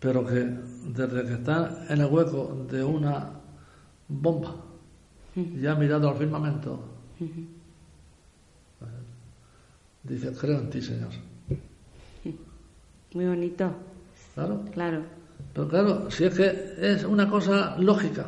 [0.00, 0.40] Pero que
[0.88, 3.30] desde que está en el hueco de una
[4.08, 4.56] bomba
[5.36, 6.80] y ha mirado al firmamento,
[10.02, 11.10] dice, creo en ti, Señor.
[13.14, 13.72] Muy bonito.
[14.34, 14.64] Claro.
[14.72, 15.02] Claro.
[15.54, 18.26] Pero claro, si es que es una cosa lógica,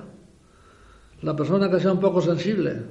[1.22, 2.82] la persona que sea un poco sensible,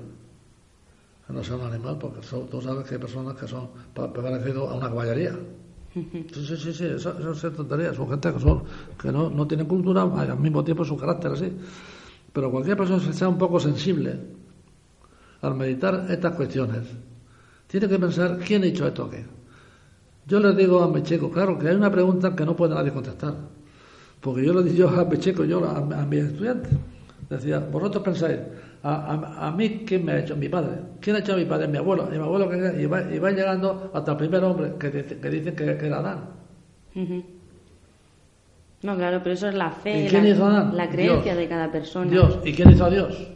[1.33, 4.71] no sea un animal, porque so- tú sabes que hay personas que son pa- parecidos
[4.71, 5.37] a una caballería.
[5.93, 8.63] Sí, sí, sí, sí, eso, eso es tontería, son gente que, son,
[8.99, 11.51] que no, no tienen cultura, al mismo tiempo su carácter así.
[12.31, 14.19] Pero cualquier persona que sea un poco sensible,
[15.41, 16.83] al meditar estas cuestiones,
[17.67, 19.25] tiene que pensar quién ha hecho esto qué.
[20.25, 22.91] Yo les digo a mis chicos, claro, que hay una pregunta que no puede nadie
[22.93, 23.35] contestar.
[24.21, 26.71] Porque yo le digo a mis chicos, yo a, a mis estudiantes,
[27.29, 28.39] decía, vosotros pensáis,
[28.83, 30.35] a, a- a mí, ¿quién me ha hecho?
[30.35, 30.77] Mi padre.
[30.99, 31.67] ¿Quién ha hecho a mi padre?
[31.67, 32.07] Mi abuelo.
[32.13, 35.17] Y mi abuelo, que y va, y va llegando hasta el primer hombre que, dice-
[35.19, 36.19] que dicen que, que era Adán.
[38.83, 40.25] No, claro, pero eso es la fe, ¿Y quién
[40.73, 41.37] la, creencia Dios.
[41.37, 42.11] de cada persona.
[42.11, 42.39] Dios.
[42.43, 43.27] ¿Y quién hizo a Dios?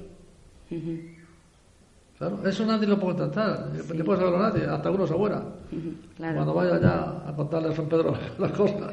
[2.18, 3.68] Claro, eso nadie lo puede contestar.
[3.96, 5.14] Ni puede saberlo nadie, hasta uno se.
[6.18, 6.36] Claro.
[6.36, 8.92] Cuando vaya ya a contarle a San Pedro las cosas.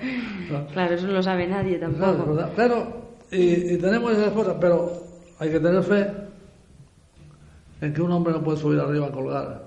[0.72, 2.34] Claro, eso no lo sabe nadie Claro, tampoco.
[2.34, 2.50] ¿verdad?
[2.54, 3.03] Pero,
[3.34, 4.92] y, y tenemos esas cosas, pero
[5.38, 6.10] hay que tener fe
[7.80, 9.64] en que un hombre no puede subir arriba a colgar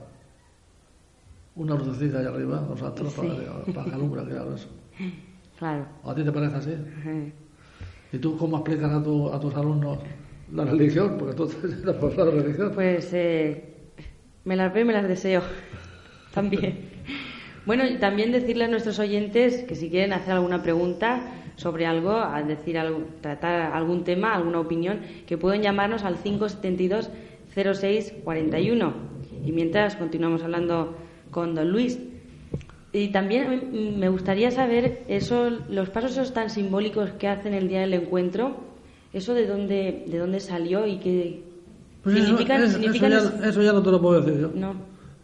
[1.56, 3.22] una lucecita allá arriba, los astros, Sí.
[3.74, 4.68] para, para que claro, eso.
[5.58, 5.86] Claro.
[6.04, 6.72] ¿A ti te parece así?
[6.72, 7.32] Ujú.
[8.14, 9.98] ¿Y tú cómo explicas a, tu- a tus alumnos
[10.54, 11.16] la religión?
[11.18, 12.72] Porque tú eres la profesora de religión.
[12.74, 13.74] Pues eh,
[14.46, 15.42] me las veo y me las deseo.
[16.34, 16.90] también.
[17.66, 21.22] Bueno, y también decirle a nuestros oyentes que si quieren hacer alguna pregunta
[21.58, 27.10] sobre algo, a decir algo, tratar algún tema, alguna opinión, que pueden llamarnos al 572
[27.54, 28.94] 06 41.
[29.46, 30.96] Y mientras continuamos hablando
[31.32, 32.00] con don Luis.
[32.94, 37.82] Y también me gustaría saber eso, los pasos esos tan simbólicos que hacen el día
[37.82, 38.56] del encuentro,
[39.14, 41.42] eso de dónde, de dónde salió y qué
[42.04, 44.52] Pues eso- significan, eso, significan eso ya, eso ya no te lo puedo decir yo.
[44.56, 44.74] no,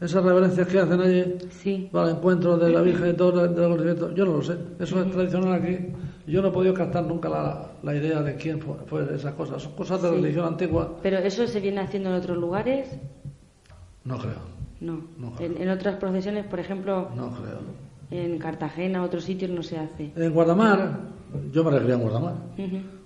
[0.01, 3.69] Esas reverencias que hacen allí sí, para el encuentro de la Virgen y todo de
[3.85, 4.57] los yo no lo sé.
[4.79, 5.77] Eso es tradicional aquí.
[6.25, 9.61] Yo no he podido captar nunca la, la idea de quién fue, fue esas cosas.
[9.63, 10.15] Son cosas de Sí.
[10.15, 10.97] religión antigua.
[11.03, 12.87] pero eso se viene haciendo en otros lugares,
[14.05, 14.33] No creo.
[14.79, 15.01] no.
[15.17, 15.33] No.
[15.39, 17.59] En, en otras procesiones, por ejemplo, No creo.
[18.11, 20.11] en Cartagena, otros sitios no se hace.
[20.15, 20.99] En Guardamar,
[21.51, 22.33] yo me refería a Guardamar.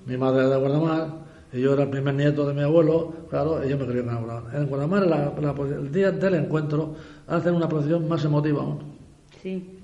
[0.05, 1.07] Mi madre era de Guardamar
[1.53, 3.13] y yo era el primer nieto de mi abuelo.
[3.29, 4.55] Claro, y yo me crié en Guardamar.
[4.55, 6.93] En Guardamar, la- la- el día del encuentro,
[7.27, 8.79] hacen una procesión más emotiva aún.
[9.41, 9.76] Sí,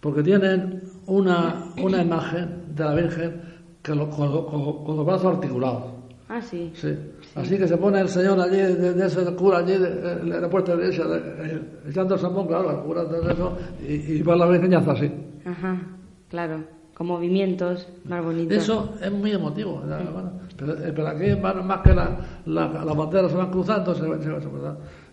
[0.00, 3.40] Porque tienen una, una imagen de la Virgen
[3.82, 5.82] que lo- con, con- con los brazos articulados.
[6.28, 6.70] Ah, sí.
[6.74, 6.96] Sí.
[7.34, 10.48] Así que se pone el señor allí, de, de ese cura allí, de- en la
[10.48, 11.18] puerta de la iglesia, de-
[11.56, 13.52] eh, echando el salmón, claro, el cura de eso,
[13.86, 15.12] y, y va la Virgen y hace así.
[15.44, 15.82] Ajá,
[16.28, 16.64] claro.
[16.94, 18.56] Con movimientos más bonitos.
[18.58, 19.82] Eso es muy emotivo,
[20.56, 24.02] pero, eh, pero aquí más, más que la, la, las banderas se van cruzando, se,
[24.02, 24.48] se- se-.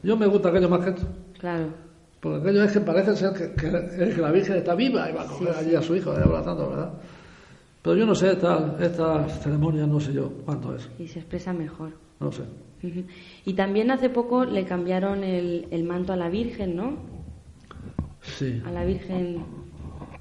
[0.03, 1.03] Yo me gusta aquello más que esto,
[1.39, 1.65] Claro.
[2.19, 5.23] Porque aquello es que parece ser que, que- que la Virgen está viva y va
[5.23, 6.91] a coger allí a su hijo, eh, abrazando, ¿verdad?
[7.81, 11.53] Pero yo no sé, estas estas ceremonias no sé yo cuánto es, Y se expresa
[11.53, 11.91] mejor.
[12.19, 12.43] no sé.
[13.45, 16.97] Y también hace poco le cambiaron el, el manto a la Virgen, ¿no?
[18.21, 18.61] Sí.
[18.65, 19.43] A la Virgen,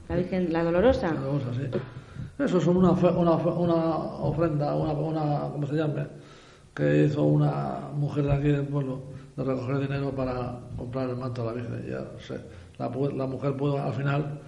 [0.09, 1.11] la Virgen, la Dolorosa.
[1.11, 1.63] Una cosa así.
[2.39, 3.75] Eso es una, una, una
[4.21, 6.07] ofrenda, una, una, ¿cómo se llama?
[6.75, 9.03] Que hizo una mujer de aquí del pueblo
[9.37, 11.85] de recoger dinero para comprar el manto a la Virgen.
[11.89, 12.41] Ya sé,
[12.79, 14.39] la, pu- la mujer pudo al final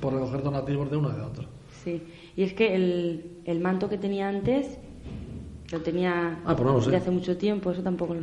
[0.00, 1.44] por recoger donativos de uno y de otro.
[1.82, 2.02] Sí.
[2.36, 4.78] Y es que el, el manto que tenía antes
[5.72, 8.20] lo tenía Ah, pues no de hace mucho tiempo, eso tampoco lo...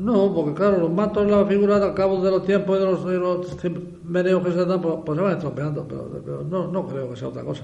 [0.00, 3.04] No, porque claro, los mantos, la figura al cabo de los tiempos y de los,
[3.06, 3.64] de los
[4.04, 7.16] meneos que se dan, pues, pues se van estropeando, pero, pero no, no creo que
[7.16, 7.62] sea otra cosa.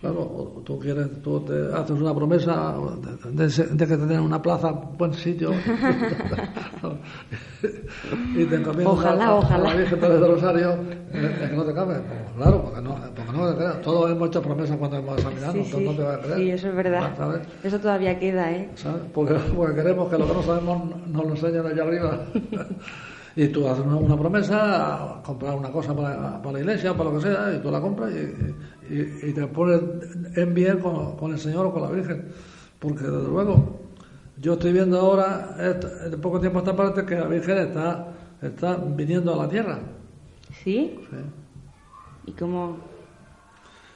[0.00, 2.74] Claro, tú quieres, tú te haces una promesa
[3.30, 5.52] de, de que te den una plaza, buen sitio,
[8.34, 9.68] y te encomiendas Ojalá, a, a ojalá.
[9.70, 10.70] la Virgen del Rosario,
[11.12, 11.96] eh, es que no te cabe.
[11.96, 13.80] Pues claro, porque no, porque no te creas.
[13.82, 16.36] Todos hemos hecho promesas cuando hemos examinado, Sí, entonces no te vas a creer.
[16.38, 17.16] sí, eso es verdad.
[17.16, 17.40] ¿Sabes?
[17.62, 18.70] Eso todavía queda, ¿eh?
[18.76, 19.02] ¿sabes?
[19.12, 22.20] Porque, porque queremos que lo que no sabemos nos lo enseñen allá arriba.
[23.36, 27.10] y tú haces una, una promesa, a comprar una cosa para, para la iglesia, para
[27.10, 28.56] lo que sea, y tú la compras y, y-
[28.94, 29.80] y te pones
[30.36, 32.26] en bien con, con el Señor o con la Virgen.
[32.78, 33.80] Porque desde luego,
[34.40, 35.54] yo estoy viendo ahora,
[36.10, 38.08] de poco tiempo a esta parte, que la Virgen está,
[38.42, 39.78] está viniendo a la tierra.
[40.64, 40.98] ¿Sí?
[41.10, 41.16] ¿sí?
[42.26, 42.88] ¿Y cómo...?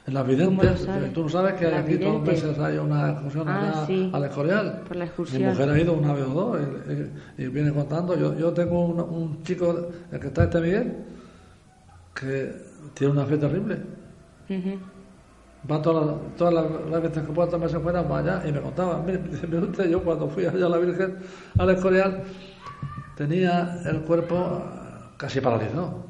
[0.07, 2.77] En las ¿Cómo lo videntes, tú no sabes que Las aquí todos los meses hay
[2.77, 4.11] una excursión Ah, allá sí.
[4.13, 4.81] al Escorial.
[4.87, 5.41] Por la excursión.
[5.41, 6.59] Mi mujer ha ido una vez o dos
[7.37, 8.15] y, y- y viene contando.
[8.15, 10.93] Yo, yo tengo un, un chico, el que está este Miguel,
[12.13, 12.55] que
[12.93, 13.77] tiene una fe terrible.
[15.69, 18.61] Va todas las, todas las, las veces que pueda tomarse fuera, va allá y me
[18.61, 19.01] contaba.
[19.05, 21.17] Mire, mire usted, yo cuando fui allá a la Virgen,
[21.57, 22.23] al Escorial,
[23.15, 26.05] tenía el cuerpo ah, casi paralizado.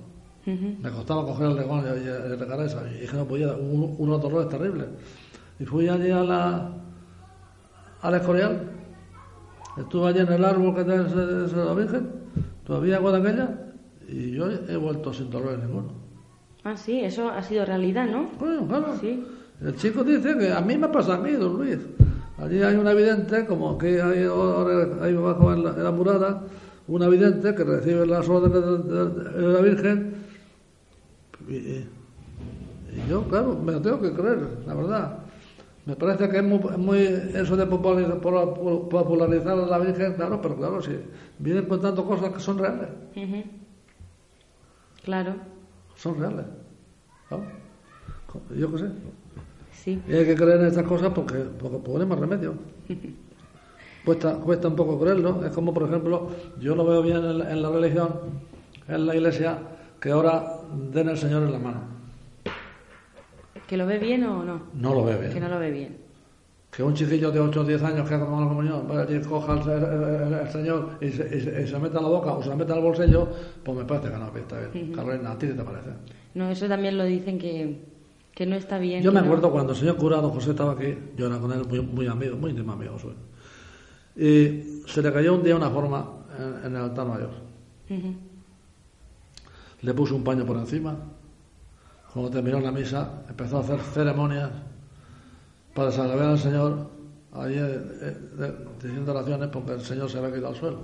[0.46, 4.22] Me costaba coger el legón y el de cabeza y dije no podía, un, unos
[4.22, 4.88] dolores terribles.
[5.60, 6.70] Y fui allí a la,
[8.02, 8.70] al Escorial,
[9.78, 12.12] estuve allí en el árbol que ese de la Virgen,
[12.64, 13.60] todavía de aquella,
[14.08, 16.05] y yo he vuelto sin dolores ninguno.
[16.66, 18.28] Ah, sí, eso ha sido realidad, ¿no?
[18.40, 18.96] Bueno, claro.
[19.00, 19.24] Sí.
[19.62, 21.78] El chico dice que a mí me pasa a mí, don Luis.
[22.40, 26.42] Allí hay una vidente, como que hay ahora ahí abajo en la, en la murada,
[26.88, 30.16] una vidente que recibe las órdenes de, de- de la Virgen.
[31.48, 31.86] Y, y
[33.10, 35.20] yo, claro, me lo tengo que creer, la verdad.
[35.86, 40.56] Me parece que es muy, muy eso de popularizar, popularizar a la Virgen, claro, pero
[40.58, 40.98] claro, si
[41.38, 42.90] vienen contando cosas que son reales.
[45.04, 45.36] Claro,
[45.96, 46.46] son reales.
[47.32, 47.42] ¿no?
[48.56, 48.86] Yo qué sé.
[49.72, 50.02] sí.
[50.08, 52.54] Y hay que creer en estas cosas porque, porque ponemos remedio.
[54.06, 55.44] Cuesta, cuesta un poco creerlo.
[55.44, 56.30] Es como, por ejemplo,
[56.60, 58.10] yo lo veo bien en la, en la religión,
[58.88, 59.58] en la iglesia,
[60.00, 60.60] que ahora
[60.92, 61.82] den el Señor en la mano.
[63.68, 64.62] ¿Que lo ve bien o no?
[64.76, 65.40] No lo Que bien.
[65.42, 65.98] no lo ve bien.
[66.76, 69.22] Que un chiquillo de 8 o 10 años que ha tomado la comunión, vaya allí,
[69.22, 72.34] coja el, el- el- Señor y se, y se- y se meta en la boca
[72.34, 73.28] o se la meta en el bolsillo,
[73.64, 74.92] pues me parece que no está bien.
[74.92, 75.90] Carolina, ¿a ti qué te parece?
[76.34, 77.80] No, eso también lo dicen que,
[78.34, 79.02] que no está bien.
[79.02, 81.52] Yo me no- acuerdo cuando el señor cura, don José, estaba aquí, yo era con
[81.54, 83.16] él muy, muy amigo, muy íntimo amigo suyo.
[84.18, 86.06] Y se le cayó un día una forma
[86.38, 87.30] en, en el altar mayor.
[89.82, 90.96] Le puso un paño por encima.
[92.14, 94.50] Cuando terminó la misa, empezó a hacer ceremonias
[95.76, 96.78] para desagraviar al Señor,
[97.34, 97.80] ahí eh,
[98.40, 100.80] eh, diciendo oraciones porque el Señor se había caído al suelo.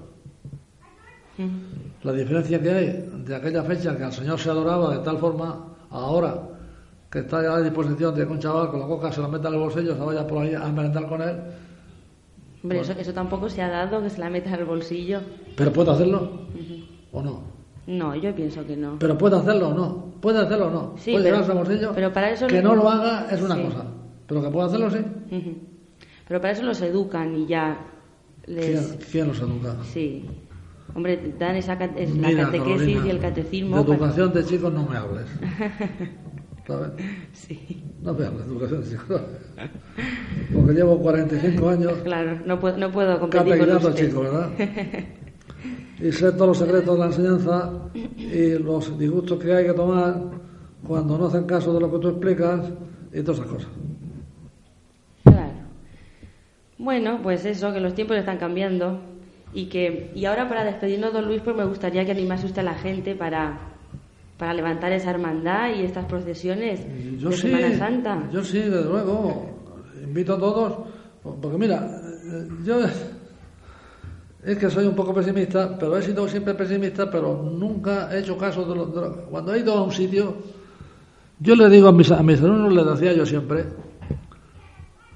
[2.03, 5.65] La diferencia que hay de aquella fecha que al Señor se adoraba de tal forma,
[5.89, 6.35] ahora
[7.09, 9.47] que está ya a disposición de que un chaval con la coca se la meta
[9.47, 11.35] en el bolsillo, se vaya por ahí a merendar con él,
[12.63, 15.19] Hombre, eso, eso tampoco se ha dado, que se la meta al bolsillo.
[15.55, 16.29] pero puede hacerlo
[17.11, 17.41] o no.
[17.87, 18.99] No, yo pienso que no.
[18.99, 20.05] Pero puede hacerlo o no.
[20.21, 20.93] Puede hacerlo o no.
[20.97, 21.91] Sí, puede pero- llevarse al bolsillo.
[21.95, 23.63] pero para eso que no- no lo haga es una Sí.
[23.63, 23.85] cosa.
[24.31, 24.97] Pero que puede hacerlo sí.
[26.25, 27.85] Pero para eso los educan y ya
[28.45, 28.65] les...
[28.87, 29.75] ¿Quién, quién los educa?
[29.83, 30.25] Sí.
[30.95, 33.75] Hombre, dan esa la catequesis Carolina, y el catecismo.
[33.77, 35.25] De para- educación de chicos no me hables.
[36.67, 36.91] ¿Sabes?
[37.33, 39.21] Sí, No me hables de educación de chicos.
[40.53, 44.07] Porque llevo 45 años claro, no puedo, no puedo competir con usted.
[44.07, 44.49] chicos, ¿verdad?
[45.99, 50.21] Y sé todos los secretos de la enseñanza y los disgustos que hay que tomar
[50.87, 52.61] cuando no hacen caso de lo que tú explicas
[53.13, 53.69] y todas esas cosas.
[56.81, 58.99] Bueno, pues eso, que los tiempos están cambiando
[59.53, 62.63] y que y ahora para despedirnos, don Luis, pues me gustaría que animase usted a
[62.63, 63.59] la gente para,
[64.35, 66.79] para levantar esa hermandad y estas procesiones
[67.21, 68.27] de Semana Santa.
[68.33, 69.61] Yo sí, desde luego.
[70.03, 70.79] Invito a todos,
[71.21, 72.01] porque mira,
[72.65, 72.79] yo
[74.43, 78.35] es que soy un poco pesimista, pero he sido siempre pesimista, pero nunca he hecho
[78.35, 80.33] caso de, lo, cuando he ido a un sitio.
[81.39, 83.65] Yo le digo a mis, a mis alumnos, les decía yo siempre,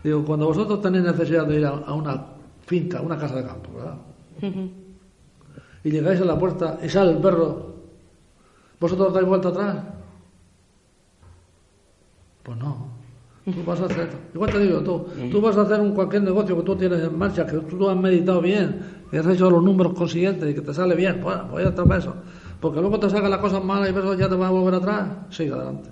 [0.05, 2.25] digo, cuando vosotros tenéis necesidad de ir a, una
[2.65, 3.97] finca, una casa de campo, ¿verdad?
[5.83, 7.73] Y llegáis a la puerta y sale el perro,
[8.79, 9.77] ¿vosotros dais vuelta atrás?
[12.43, 12.87] Pues no.
[13.45, 16.55] Tú vas a hacer, igual te digo, tú, tú vas a hacer un cualquier negocio
[16.57, 19.93] que tú tienes en marcha, que tú has meditado bien, que has hecho los números
[19.93, 22.15] consiguientes y que te sale bien, pues, pues ya está eso.
[22.59, 25.09] Porque luego te salgan las cosas malas y eso ya te va a volver atrás,
[25.29, 25.89] sigue adelante.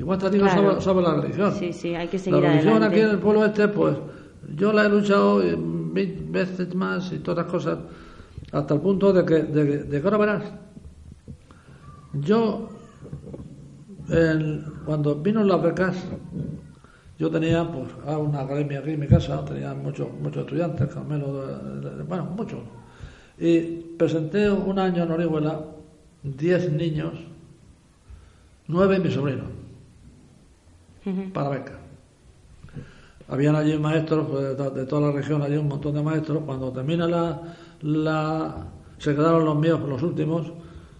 [0.00, 0.48] Igual te digo
[0.80, 1.52] sobre, la religión.
[1.52, 3.96] Sí, sí, hay que seguir La religión aquí en el pueblo este, pues
[4.56, 7.78] yo la he luchado mil veces más y todas las cosas,
[8.50, 10.42] hasta el punto de que, de, de que ahora verás.
[12.14, 12.70] Yo
[14.86, 15.96] cuando vino las becas,
[17.18, 21.44] yo tenía pues una academia aquí en mi casa, tenía muchos muchos estudiantes, Carmelo,
[22.08, 22.60] bueno, muchos.
[23.38, 23.60] Y
[23.98, 25.60] presenté un año en Orihuela
[26.22, 27.12] 10 niños,
[28.66, 28.96] nueve
[31.32, 31.72] para beca.
[33.28, 36.42] Habían allí maestros pues, de, toda la región, allí un montón de maestros.
[36.44, 37.40] Cuando termina la,
[37.82, 38.66] la
[38.98, 40.52] se quedaron los míos, los últimos,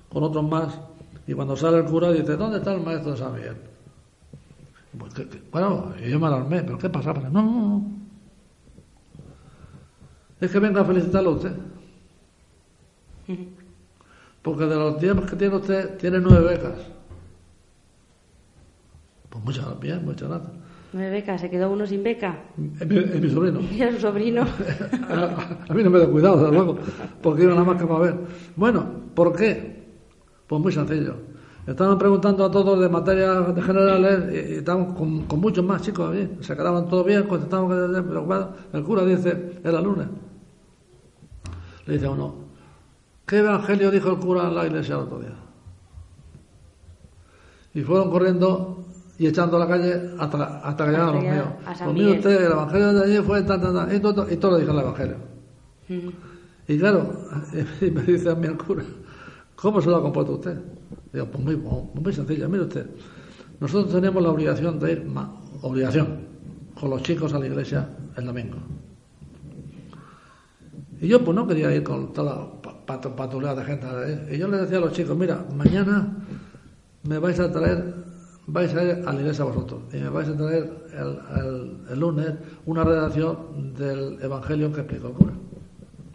[0.09, 0.79] con otros más,
[1.27, 3.57] y cuando sale el cura dice, ¿dónde está el maestro de San Miguel?
[4.99, 5.13] Pues
[5.53, 7.13] bueno, yo me alarmé, ¿pero qué pasa?
[7.13, 7.85] No, no, no.
[10.41, 11.53] Es que venga a felicitarlo a usted.
[14.43, 17.00] Porque de los tiempos que tiene usted, tiene nueve becas.
[19.31, 20.53] Pues muchas gracias, muchas gracias.
[20.93, 22.37] Nueve becas, ¿se quedó uno sin beca?
[22.81, 23.61] Es mi, sobrino.
[23.71, 24.43] ¿Y su sobrino?
[25.09, 26.79] a, mí no me da cuidado, desde luego,
[27.23, 28.15] porque iba nada más que para ver.
[28.57, 29.87] Bueno, ¿por qué?
[30.49, 31.15] Pues muy sencillo.
[31.65, 36.29] Estaban preguntando a todos de materias generales y, y estaban con, muchos más chicos allí.
[36.41, 37.69] Se quedaban todos bien, contestaban
[38.09, 38.49] preocupados.
[38.73, 40.09] El cura dice, el lunes.
[41.87, 42.35] Le dice a uno,
[43.27, 45.35] ¿qué evangelio dijo el cura en la iglesia el otro día?
[47.75, 48.80] Y fueron corriendo
[49.21, 51.47] y echando a la calle hasta, hasta que llegaron los míos.
[51.85, 54.59] Pues usted, el evangelio de allí fue tan, tan, tan, y todo, y todo lo
[54.59, 55.17] dijo el evangelio.
[56.67, 57.13] Y claro,
[57.83, 58.83] y me dice a mí el cura,
[59.57, 60.59] ¿Cómo se lo ha compuesto usted?
[61.13, 62.49] Digo, pues muy, muy sencillo.
[62.49, 62.87] Mire usted,
[63.61, 65.07] nosotros tenemos la obligación de ir,
[65.61, 66.21] obligación,
[66.81, 68.57] con los chicos a la iglesia el domingo.
[70.99, 72.49] Y yo pues no quería ir con toda
[72.87, 73.87] la patrullada de gente.
[73.87, 74.35] ¿eh?
[74.35, 76.09] Y yo le decía a los chicos, mira, mañana
[77.03, 77.95] me vais a traer,
[78.47, 82.35] vais a ir a la iglesia vosotros, y me vais a traer el, lunes
[82.67, 85.33] una redacción del Evangelio que explicó el cura.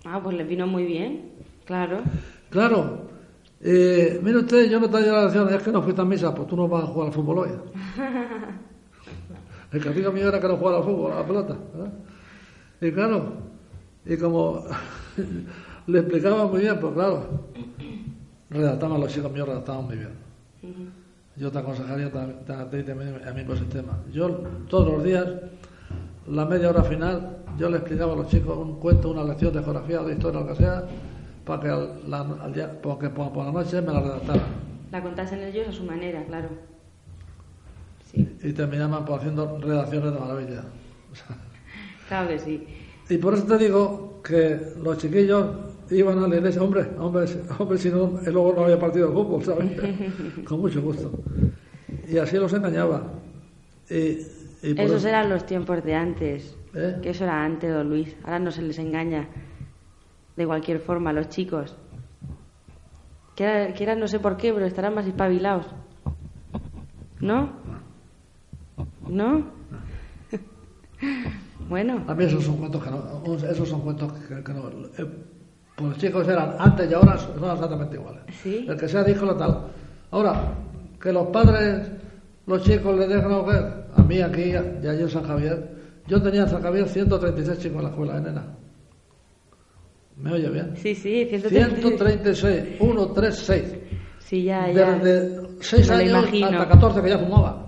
[0.05, 1.31] Ah, pues le vino muy bien,
[1.65, 2.01] claro.
[2.49, 3.07] Claro,
[3.61, 6.47] eh, mire usted, yo no te la lección, es que no fuiste a misa, pues
[6.47, 7.49] tú no vas a jugar al fútbol hoy.
[9.71, 11.57] El castigo mío era que no jugara al fútbol, a la pelota.
[12.79, 13.33] Y claro,
[14.05, 14.63] y como
[15.88, 17.45] le explicaba muy bien, pues claro,
[18.49, 21.05] redactaban los chicos míos, redactaban muy bien.
[21.38, 24.00] Yo te aconsejaría también a mí por ese tema.
[24.12, 24.30] Yo
[24.69, 25.28] todos los días,
[26.28, 29.62] la media hora final, yo le explicaba a los chicos un cuento, una lección de
[29.62, 30.86] geografía de historia, lo que sea,
[31.45, 34.43] para que al, día, porque por, la noche me la redactara.
[34.91, 36.50] La contasen ellos a su manera, claro.
[38.12, 38.38] Sí.
[38.41, 40.63] Y terminaban por haciendo redacciones de maravilla.
[42.08, 42.67] claro que sí.
[43.10, 47.26] Y por eso te digo que los chiquillos iban a la iglesia, hombre, hombre,
[47.60, 49.71] hombre, si no, luego no había partido de fútbol, ¿sabes?
[50.45, 51.12] Con mucho gusto.
[52.08, 53.04] Y así los engañaba.
[53.89, 54.19] Y,
[54.62, 56.58] Esos eran los tiempos de antes.
[56.74, 57.00] ¿Eh?
[57.02, 58.15] Que eso era antes, don Luis.
[58.24, 59.28] Ahora no se les engaña
[60.36, 61.76] de cualquier forma los chicos.
[63.36, 65.67] Que eran, no sé por qué, pero estarán más espabilados.
[67.19, 67.50] ¿No?
[69.08, 69.45] ¿No?
[71.69, 72.04] bueno.
[72.08, 73.36] A mí esos son cuentos que no.
[73.50, 74.70] Esos son cuentos que, no.
[74.97, 75.09] Eh,
[75.76, 78.21] pues los chicos eran antes y ahora son exactamente iguales.
[78.41, 78.65] ¿Sí?
[78.67, 79.67] El que sea dijo lo tal.
[80.11, 80.53] Ahora,
[81.01, 81.91] que los padres,
[82.45, 83.86] los chicos les dejan ver.
[83.95, 85.69] A mí aquí, ya yo en San Javier,
[86.07, 88.55] yo tenía en San Javier 136 chicos en la escuela, de nena.
[90.17, 90.76] ¿Me oye bien?
[90.78, 91.82] Sí, sí, 136.
[91.82, 93.63] 136, 136.
[94.19, 94.97] Sí, ya, ya.
[94.97, 97.67] Desde 6 años hasta 14 que ya fumaba.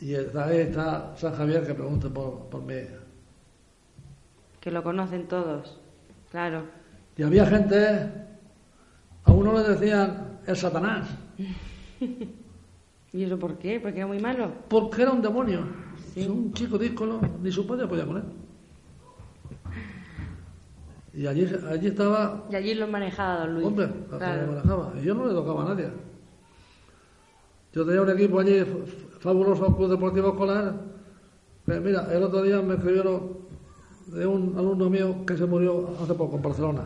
[0.00, 2.74] Y ahí está San Javier que pregunta por, por mí.
[4.60, 5.80] Que lo conocen todos,
[6.30, 6.64] claro.
[7.16, 8.10] Y había gente,
[9.24, 11.08] a uno le decían el Satanás.
[13.12, 13.80] ¿Y eso por qué?
[13.80, 14.52] ¿Porque era muy malo?
[14.68, 15.64] Porque era un demonio.
[16.16, 18.24] Un chico díscolo, ni su padre podía con él.
[21.12, 22.46] Y allí, allí estaba.
[22.50, 23.66] Y allí lo manejaba don Luis.
[23.66, 24.92] Hombre, lo manejaba.
[25.00, 25.90] Y yo no le tocaba a nadie.
[27.72, 28.64] Yo tenía un equipo allí
[29.18, 30.74] fabuloso, un Club Deportivo Escolar.
[31.64, 33.38] Pero mira, el otro día me escribieron
[34.12, 36.82] de un alumno mío que se murió hace poco en Barcelona.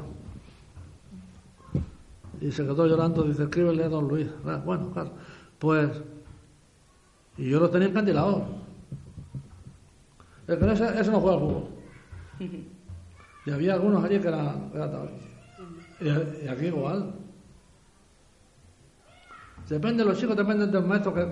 [2.41, 4.29] Y se quedó llorando, dice, escríbele a don Luis.
[4.45, 5.11] Ah, bueno, claro.
[5.59, 5.91] Pues,
[7.39, 8.45] y yo lo tenía encandilado.
[10.47, 11.65] Es que ese, ese no juega al fútbol.
[13.47, 14.71] Y había algunos allí que eran,
[16.01, 17.15] y, y, aquí igual.
[19.69, 21.23] Depende de los chicos, dependen del maestro que,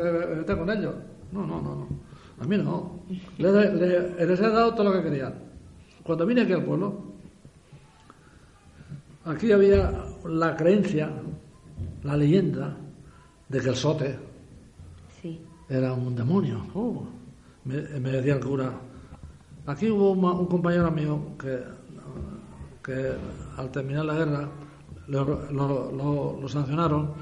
[0.41, 0.95] esté con ellos.
[1.33, 1.89] No, no, no, no.
[2.41, 3.01] A mí no.
[3.39, 5.52] Les, he dado todo lo que querían.
[6.03, 7.03] Cuando vine aquí al pueblo,
[9.25, 11.11] aquí había la creencia,
[12.03, 12.77] la leyenda
[13.49, 14.19] de que el sote
[15.69, 16.67] era un demonio.
[16.75, 17.03] Uh,
[17.65, 18.73] me, decía el cura.
[19.67, 21.61] Aquí hubo un compañero mío que
[22.83, 23.13] que
[23.57, 24.49] al terminar la guerra
[25.09, 27.13] lo, sancionaron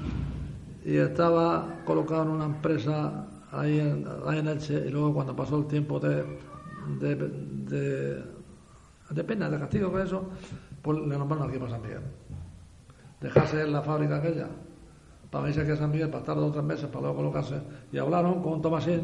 [0.83, 5.59] y estaba colocado en una empresa ahí en, ahí en Elche y luego cuando pasó
[5.59, 6.23] el tiempo de,
[6.99, 8.23] de, de,
[9.23, 10.23] pena, de castigo con eso,
[10.81, 12.01] pues le nombraron aquí para San Miguel.
[13.19, 14.47] Dejarse en la fábrica aquella
[15.29, 17.61] para irse aquí a San Miguel para estar dos o tres meses para luego colocarse
[17.91, 19.03] y hablaron con Tomasín,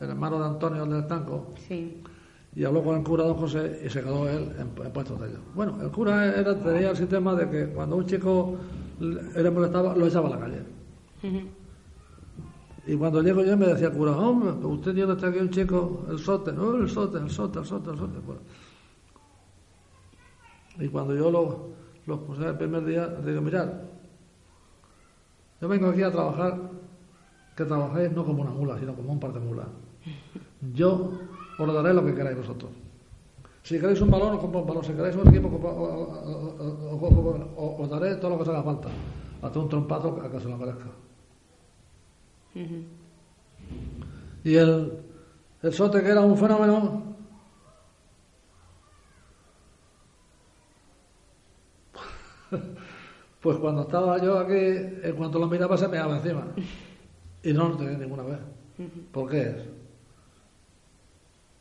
[0.00, 1.54] el hermano de Antonio del Tanco.
[1.68, 2.02] Sí
[2.58, 5.40] y habló con el cura don José y se quedó él en, puesto de ellos.
[5.54, 8.56] Bueno, el cura era, tenía el sistema de que cuando un chico
[8.98, 10.62] le molestaba, lo echaba a la calle.
[12.86, 16.06] Y cuando llego yo me decía el cura, hombre, usted tiene está aquí un chico,
[16.10, 18.18] el sote, no, el sote, el sote, el sote, el sote.
[20.78, 21.68] Y cuando yo lo,
[22.06, 23.68] lo puse el primer día, digo, mirad,
[25.60, 26.58] yo vengo aquí a trabajar,
[27.56, 29.66] que trabajáis no como una mula, sino como un par de mulas.
[30.74, 31.12] Yo
[31.58, 32.70] os daré lo que queráis vosotros.
[33.62, 34.84] Si queréis un balón, os compro un balón.
[34.84, 35.48] Si queréis un equipo,
[37.58, 38.88] os daré todo lo que os haga falta.
[39.42, 40.90] Hasta un trompazo a que se lo merezca.
[44.44, 44.98] Y el,
[45.62, 47.07] el sote, que era un fenómeno,
[53.40, 56.46] pues cuando estaba yo aquí, en cuanto lo miraba se me daba encima.
[57.42, 58.38] Y no lo tenía ninguna vez.
[59.12, 59.56] ¿Por qué es?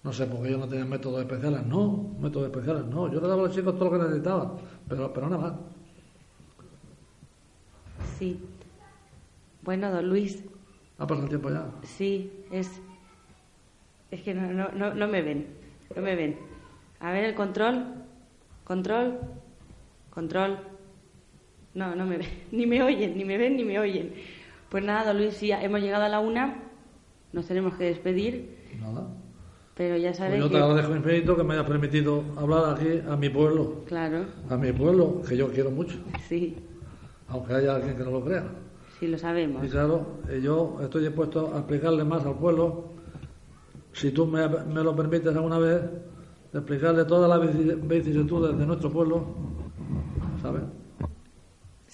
[0.03, 1.65] No sé, porque yo no tenía métodos especiales.
[1.65, 3.11] No, métodos especiales, no.
[3.11, 4.51] Yo le daba a los chicos todo lo que necesitaban,
[4.87, 5.53] pero, pero nada más.
[8.17, 8.39] Sí.
[9.61, 10.43] Bueno, don Luis.
[10.97, 11.69] ¿Ha pasado el tiempo ya?
[11.83, 12.81] Sí, es.
[14.09, 15.47] Es que no, no, no, no me ven.
[15.95, 16.39] No me ven.
[16.99, 17.85] A ver el control.
[18.63, 19.19] Control.
[20.09, 20.57] Control.
[21.77, 22.27] No, no me ven.
[22.51, 24.11] Ni me oyen, ni me ven, ni me oyen.
[24.69, 26.55] Pues nada, Luis, sí, hemos llegado a la una.
[27.31, 28.57] Nos tenemos que despedir.
[28.81, 29.07] Nada.
[29.75, 33.15] Pero ya pues sabes yo te agradezco infinito que me hayas permitido hablar aquí a
[33.15, 33.83] mi pueblo.
[33.85, 34.25] Claro.
[34.49, 35.99] A mi pueblo, que yo quiero mucho.
[36.27, 36.57] Sí.
[37.27, 38.43] Aunque haya alguien que no lo crea.
[38.99, 39.63] Sí, lo sabemos.
[39.63, 42.85] Y claro, eh, yo estoy dispuesto a explicarle más al pueblo,
[43.93, 45.83] si tú me, lo permites alguna vez,
[46.51, 49.56] explicarle todas las vicisitudes de nuestro pueblo.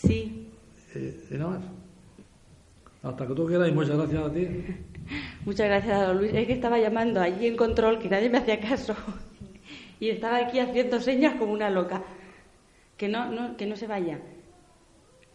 [0.06, 0.50] Sí.
[0.96, 1.62] Y, y nada más.
[3.04, 4.48] Hasta que tú quieras y muchas gracias a ti.
[5.46, 6.34] Muchas gracias, don Luis.
[6.34, 8.96] Es que estaba llamando allí en control, que nadie me hacía caso.
[10.00, 12.04] Y estaba aquí haciendo señas como una loca.
[12.98, 14.20] Que no, no, que no se vaya.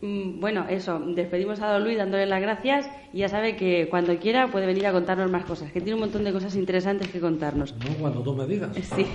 [0.03, 4.17] Mm, bueno, eso, despedimos a don Luis dándole las gracias y ya sabe que cuando
[4.19, 7.19] quiera puede venir a contarnos más cosas, que tiene un montón de cosas interesantes que
[7.19, 7.75] contarnos.
[7.77, 8.77] No, cuando tú me digas.
[8.95, 9.07] Sí.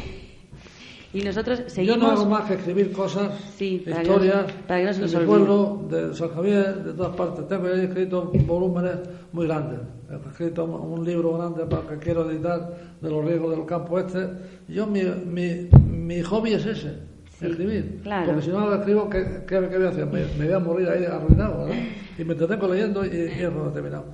[1.14, 1.95] Y nosotros seguimos.
[1.95, 6.93] Yo no hago más que escribir cosas, historias de mi pueblo, de San Javier, de
[6.93, 7.47] todas partes.
[7.47, 8.97] Tengo escrito volúmenes
[9.32, 9.80] muy grandes.
[10.09, 14.28] He escrito un libro grande para que quiero editar de los riesgos del campo este.
[14.68, 16.97] Yo, mi, mi, mi hobby es ese,
[17.39, 18.01] escribir.
[18.26, 20.07] Porque si no lo escribo, ¿qué, qué, voy a hacer?
[20.07, 21.76] Me, voy a morir ahí arruinado, ¿verdad?
[22.16, 24.05] Y me entretengo leyendo y, y eso terminado.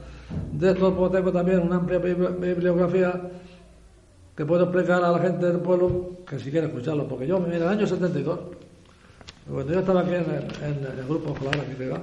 [0.53, 3.29] De esto pues, tengo también una amplia bibliografía
[4.39, 7.51] que puedo explicar a la gente del pueblo que si quiere escucharlo, porque yo, en
[7.51, 8.39] el año 72,
[9.51, 11.99] cuando yo estaba aquí en el, grupo escolar aquí va,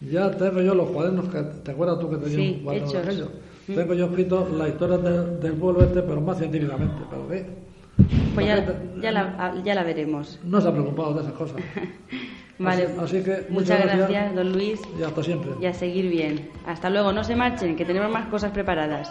[0.00, 2.98] ya tengo yo los cuadernos que te acuerdas tú que tenías sí, un cuaderno de
[2.98, 3.28] aquello.
[3.66, 7.46] Tengo yo escrito la historia del pueblo este, pero más científicamente, pero ¿qué?
[8.32, 10.38] Pues ya, la, ya la veremos.
[10.44, 11.56] No se ha preocupado de esas cosas.
[12.60, 12.90] vale.
[13.00, 14.80] Así, que muchas, gracias, gracias, don Luis.
[15.00, 15.50] Y hasta siempre.
[15.60, 16.48] Y a seguir bien.
[16.64, 19.10] Hasta luego, no se marchen, que tenemos más cosas preparadas.